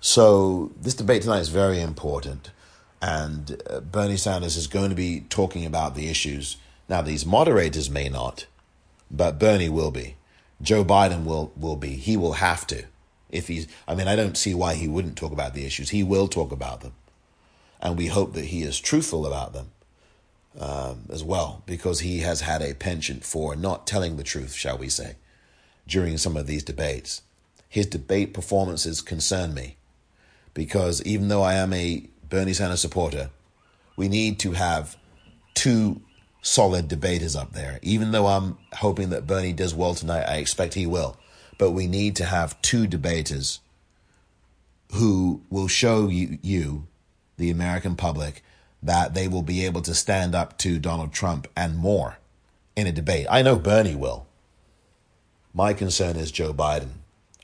So, 0.00 0.72
this 0.80 0.94
debate 0.94 1.22
tonight 1.22 1.40
is 1.40 1.48
very 1.48 1.80
important. 1.80 2.50
And 3.00 3.60
uh, 3.68 3.80
Bernie 3.80 4.16
Sanders 4.16 4.56
is 4.56 4.66
going 4.66 4.90
to 4.90 4.96
be 4.96 5.20
talking 5.28 5.64
about 5.64 5.94
the 5.94 6.08
issues. 6.08 6.56
Now, 6.88 7.02
these 7.02 7.26
moderators 7.26 7.90
may 7.90 8.08
not, 8.08 8.46
but 9.10 9.38
Bernie 9.38 9.68
will 9.68 9.90
be. 9.90 10.16
Joe 10.60 10.84
Biden 10.84 11.24
will, 11.24 11.52
will 11.56 11.76
be. 11.76 11.96
He 11.96 12.16
will 12.16 12.34
have 12.34 12.66
to. 12.68 12.84
If 13.30 13.48
he's, 13.48 13.66
I 13.88 13.94
mean, 13.94 14.08
I 14.08 14.16
don't 14.16 14.36
see 14.36 14.54
why 14.54 14.74
he 14.74 14.88
wouldn't 14.88 15.16
talk 15.16 15.32
about 15.32 15.54
the 15.54 15.64
issues. 15.64 15.90
He 15.90 16.02
will 16.02 16.28
talk 16.28 16.52
about 16.52 16.80
them 16.80 16.92
and 17.82 17.98
we 17.98 18.06
hope 18.06 18.32
that 18.34 18.46
he 18.46 18.62
is 18.62 18.78
truthful 18.78 19.26
about 19.26 19.52
them 19.52 19.72
um, 20.58 21.06
as 21.10 21.24
well, 21.24 21.62
because 21.66 22.00
he 22.00 22.20
has 22.20 22.42
had 22.42 22.62
a 22.62 22.74
penchant 22.74 23.24
for 23.24 23.56
not 23.56 23.86
telling 23.86 24.16
the 24.16 24.22
truth, 24.22 24.54
shall 24.54 24.78
we 24.78 24.88
say, 24.88 25.16
during 25.86 26.16
some 26.16 26.36
of 26.36 26.46
these 26.46 26.62
debates. 26.62 27.22
His 27.68 27.86
debate 27.86 28.32
performances 28.32 29.00
concern 29.00 29.52
me, 29.52 29.76
because 30.54 31.02
even 31.02 31.28
though 31.28 31.42
I 31.42 31.54
am 31.54 31.72
a 31.72 32.06
Bernie 32.28 32.52
Sanders 32.52 32.80
supporter, 32.80 33.30
we 33.96 34.08
need 34.08 34.38
to 34.40 34.52
have 34.52 34.96
two 35.54 36.00
solid 36.42 36.88
debaters 36.88 37.34
up 37.34 37.52
there. 37.52 37.78
Even 37.82 38.12
though 38.12 38.26
I'm 38.26 38.58
hoping 38.74 39.10
that 39.10 39.26
Bernie 39.26 39.52
does 39.52 39.74
well 39.74 39.94
tonight, 39.94 40.24
I 40.24 40.36
expect 40.36 40.74
he 40.74 40.86
will. 40.86 41.16
But 41.58 41.70
we 41.70 41.86
need 41.86 42.16
to 42.16 42.24
have 42.24 42.60
two 42.62 42.86
debaters 42.86 43.60
who 44.92 45.42
will 45.50 45.68
show 45.68 46.08
you, 46.08 46.38
you 46.42 46.86
the 47.42 47.50
American 47.50 47.96
public 47.96 48.42
that 48.82 49.14
they 49.14 49.26
will 49.26 49.42
be 49.42 49.66
able 49.66 49.82
to 49.82 49.94
stand 49.94 50.32
up 50.32 50.56
to 50.58 50.78
Donald 50.78 51.12
Trump 51.12 51.48
and 51.56 51.76
more 51.76 52.18
in 52.76 52.86
a 52.86 52.92
debate. 52.92 53.26
I 53.28 53.42
know 53.42 53.56
Bernie 53.56 53.96
will. 53.96 54.26
My 55.52 55.74
concern 55.74 56.16
is 56.16 56.30
Joe 56.30 56.54
Biden. 56.54 56.90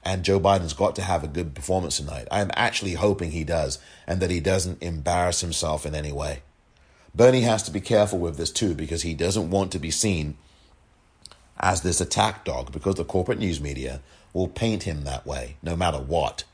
And 0.04 0.24
Joe 0.24 0.38
Biden's 0.38 0.72
got 0.72 0.94
to 0.96 1.02
have 1.02 1.24
a 1.24 1.28
good 1.28 1.52
performance 1.52 1.96
tonight. 1.96 2.28
I'm 2.30 2.52
actually 2.54 2.94
hoping 2.94 3.32
he 3.32 3.42
does 3.42 3.80
and 4.06 4.20
that 4.20 4.30
he 4.30 4.38
doesn't 4.38 4.82
embarrass 4.82 5.40
himself 5.40 5.84
in 5.84 5.96
any 5.96 6.12
way. 6.12 6.42
Bernie 7.12 7.40
has 7.40 7.64
to 7.64 7.72
be 7.72 7.80
careful 7.80 8.20
with 8.20 8.36
this 8.36 8.52
too 8.52 8.74
because 8.74 9.02
he 9.02 9.14
doesn't 9.14 9.50
want 9.50 9.72
to 9.72 9.80
be 9.80 9.90
seen 9.90 10.36
as 11.58 11.82
this 11.82 12.00
attack 12.00 12.44
dog 12.44 12.70
because 12.70 12.94
the 12.94 13.04
corporate 13.04 13.40
news 13.40 13.60
media 13.60 14.00
will 14.32 14.46
paint 14.46 14.84
him 14.84 15.02
that 15.02 15.26
way 15.26 15.56
no 15.60 15.74
matter 15.74 15.98
what. 15.98 16.44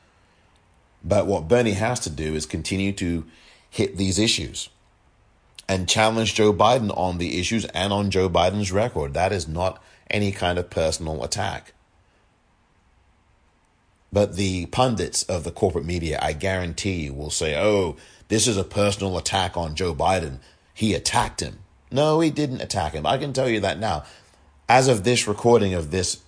But 1.05 1.27
what 1.27 1.47
Bernie 1.47 1.73
has 1.73 1.99
to 2.01 2.09
do 2.09 2.33
is 2.33 2.47
continue 2.47 2.91
to 2.93 3.25
hit 3.69 3.95
these 3.95 4.17
issues 4.17 4.69
and 5.69 5.87
challenge 5.87 6.33
Joe 6.33 6.51
Biden 6.51 6.95
on 6.97 7.19
the 7.19 7.39
issues 7.39 7.65
and 7.65 7.93
on 7.93 8.09
Joe 8.09 8.27
Biden's 8.27 8.71
record. 8.71 9.13
That 9.13 9.31
is 9.31 9.47
not 9.47 9.81
any 10.09 10.31
kind 10.31 10.57
of 10.57 10.71
personal 10.71 11.23
attack. 11.23 11.73
But 14.11 14.35
the 14.35 14.65
pundits 14.67 15.23
of 15.23 15.43
the 15.43 15.51
corporate 15.51 15.85
media, 15.85 16.17
I 16.21 16.33
guarantee 16.33 17.03
you, 17.03 17.13
will 17.13 17.29
say, 17.29 17.55
oh, 17.55 17.97
this 18.27 18.47
is 18.47 18.57
a 18.57 18.63
personal 18.63 19.17
attack 19.17 19.55
on 19.55 19.75
Joe 19.75 19.93
Biden. 19.93 20.39
He 20.73 20.93
attacked 20.93 21.41
him. 21.41 21.59
No, 21.91 22.19
he 22.19 22.31
didn't 22.31 22.61
attack 22.61 22.93
him. 22.93 23.05
I 23.05 23.17
can 23.17 23.33
tell 23.33 23.49
you 23.49 23.59
that 23.59 23.77
now. 23.77 24.05
As 24.67 24.87
of 24.87 25.03
this 25.03 25.27
recording 25.27 25.73
of 25.73 25.91
this 25.91 26.23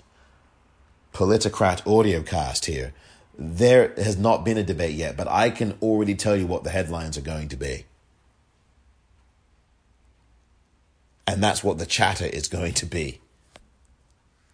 Politicrat 1.13 1.88
audio 1.88 2.21
cast 2.21 2.65
here, 2.65 2.93
there 3.38 3.94
has 3.98 4.18
not 4.18 4.44
been 4.44 4.58
a 4.58 4.64
debate 4.64 4.96
yet, 4.96 5.16
but 5.16 5.28
I 5.28 5.52
can 5.52 5.78
already 5.82 6.16
tell 6.16 6.36
you 6.36 6.48
what 6.48 6.64
the 6.64 6.72
headlines 6.72 7.18
are 7.18 7.22
going 7.22 7.50
to 7.50 7.56
be. 7.56 7.86
And 11.28 11.44
that's 11.44 11.64
what 11.64 11.78
the 11.78 11.86
chatter 11.86 12.26
is 12.26 12.48
going 12.48 12.74
to 12.76 12.88
be. 12.88 13.22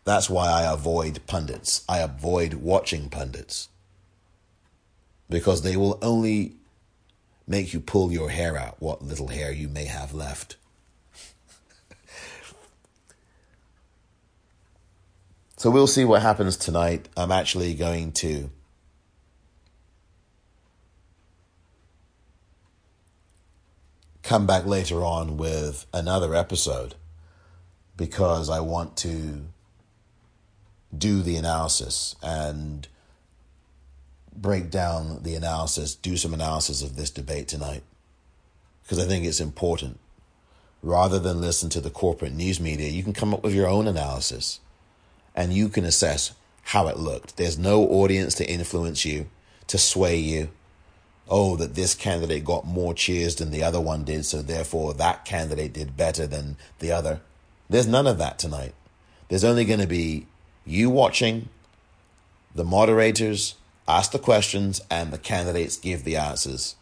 That's 0.03 0.29
why 0.29 0.49
I 0.49 0.63
avoid 0.71 1.25
pundits. 1.27 1.85
I 1.87 1.99
avoid 1.99 2.55
watching 2.55 3.09
pundits. 3.09 3.69
Because 5.29 5.61
they 5.61 5.77
will 5.77 5.97
only 6.01 6.55
make 7.47 7.73
you 7.73 7.79
pull 7.79 8.11
your 8.11 8.31
hair 8.31 8.57
out, 8.57 8.75
what 8.81 9.01
little 9.01 9.29
hair 9.29 9.51
you 9.51 9.69
may 9.69 9.85
have 9.85 10.13
left. 10.13 10.57
so 15.57 15.69
we'll 15.71 15.87
see 15.87 16.03
what 16.03 16.21
happens 16.21 16.57
tonight. 16.57 17.07
I'm 17.15 17.31
actually 17.31 17.73
going 17.75 18.11
to 18.13 18.49
come 24.23 24.47
back 24.47 24.65
later 24.65 25.03
on 25.03 25.37
with 25.37 25.85
another 25.93 26.33
episode 26.33 26.95
because 27.95 28.49
I 28.49 28.61
want 28.61 28.97
to 28.97 29.43
do 30.97 31.21
the 31.21 31.35
analysis 31.35 32.15
and 32.23 32.87
break 34.35 34.71
down 34.71 35.23
the 35.23 35.35
analysis, 35.35 35.93
do 35.93 36.17
some 36.17 36.33
analysis 36.33 36.81
of 36.81 36.95
this 36.95 37.11
debate 37.11 37.47
tonight 37.47 37.83
because 38.81 38.99
I 38.99 39.07
think 39.07 39.25
it's 39.25 39.39
important. 39.41 39.99
Rather 40.81 41.19
than 41.19 41.39
listen 41.39 41.69
to 41.69 41.81
the 41.81 41.89
corporate 41.89 42.33
news 42.33 42.59
media, 42.59 42.89
you 42.89 43.03
can 43.03 43.13
come 43.13 43.33
up 43.33 43.43
with 43.43 43.53
your 43.53 43.67
own 43.67 43.87
analysis 43.87 44.59
and 45.35 45.53
you 45.53 45.69
can 45.69 45.85
assess 45.85 46.33
how 46.63 46.87
it 46.87 46.97
looked. 46.97 47.37
There's 47.37 47.57
no 47.57 47.83
audience 47.83 48.35
to 48.35 48.49
influence 48.49 49.05
you, 49.05 49.27
to 49.67 49.77
sway 49.77 50.17
you. 50.17 50.49
Oh, 51.35 51.55
that 51.55 51.73
this 51.73 51.95
candidate 51.95 52.45
got 52.45 52.67
more 52.67 52.93
cheers 52.93 53.37
than 53.37 53.49
the 53.49 53.63
other 53.63 53.81
one 53.81 54.03
did, 54.03 54.23
so 54.23 54.43
therefore 54.43 54.93
that 54.93 55.25
candidate 55.25 55.73
did 55.73 55.97
better 55.97 56.27
than 56.27 56.57
the 56.77 56.91
other. 56.91 57.21
There's 57.67 57.87
none 57.87 58.05
of 58.05 58.19
that 58.19 58.37
tonight. 58.37 58.75
There's 59.29 59.43
only 59.43 59.65
going 59.65 59.79
to 59.79 59.87
be 59.87 60.27
you 60.63 60.91
watching, 60.91 61.49
the 62.53 62.63
moderators 62.63 63.55
ask 63.87 64.11
the 64.11 64.19
questions, 64.19 64.79
and 64.91 65.11
the 65.11 65.17
candidates 65.17 65.75
give 65.75 66.03
the 66.03 66.17
answers 66.17 66.75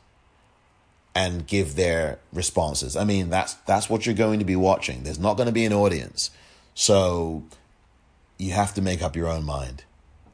and 1.16 1.48
give 1.48 1.78
their 1.78 2.20
responses. 2.34 2.98
I 2.98 3.06
mean, 3.06 3.30
that's 3.30 3.54
that's 3.54 3.90
what 3.90 4.06
you're 4.06 4.16
going 4.16 4.40
to 4.40 4.46
be 4.46 4.58
watching. 4.58 5.04
There's 5.04 5.18
not 5.18 5.38
going 5.38 5.48
to 5.48 5.54
be 5.54 5.64
an 5.64 5.72
audience. 5.72 6.30
So 6.74 7.46
you 8.38 8.52
have 8.52 8.74
to 8.74 8.82
make 8.82 9.02
up 9.02 9.16
your 9.16 9.30
own 9.30 9.46
mind. 9.46 9.86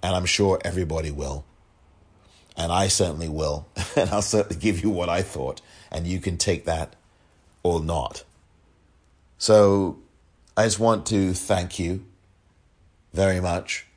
And 0.01 0.15
I'm 0.15 0.25
sure 0.25 0.59
everybody 0.65 1.11
will. 1.11 1.45
And 2.57 2.71
I 2.71 2.87
certainly 2.87 3.29
will. 3.29 3.67
And 3.95 4.11
I'll 4.11 4.21
certainly 4.21 4.61
give 4.61 4.83
you 4.83 4.91
what 4.91 5.09
I 5.09 5.23
thought. 5.23 5.59
And 5.91 6.05
you 6.05 6.19
can 6.19 6.37
take 6.37 6.65
that 6.65 6.95
or 7.63 7.81
not. 7.81 8.23
So 9.39 9.97
I 10.55 10.65
just 10.65 10.79
want 10.79 11.07
to 11.07 11.33
thank 11.33 11.79
you 11.79 12.05
very 13.11 13.39
much 13.39 13.87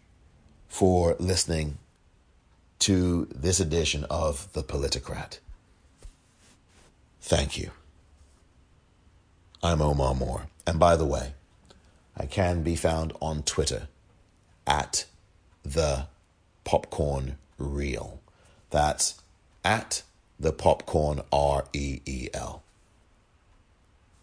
for 0.68 1.16
listening 1.18 1.76
to 2.78 3.28
this 3.34 3.60
edition 3.60 4.04
of 4.08 4.50
The 4.54 4.62
Politicrat. 4.62 5.38
Thank 7.20 7.58
you. 7.58 7.70
I'm 9.62 9.82
Omar 9.82 10.14
Moore. 10.14 10.46
And 10.66 10.78
by 10.78 10.96
the 10.96 11.04
way, 11.04 11.34
I 12.16 12.26
can 12.26 12.62
be 12.62 12.76
found 12.76 13.12
on 13.20 13.42
Twitter 13.42 13.88
at 14.66 15.04
the 15.62 16.06
popcorn 16.64 17.36
reel. 17.58 18.19
That's 18.70 19.20
at 19.64 20.02
the 20.38 20.52
popcorn 20.52 21.20
R 21.32 21.64
E 21.72 22.00
E 22.06 22.28
L. 22.32 22.62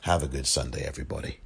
Have 0.01 0.23
a 0.23 0.27
good 0.27 0.47
Sunday, 0.47 0.83
everybody. 0.85 1.39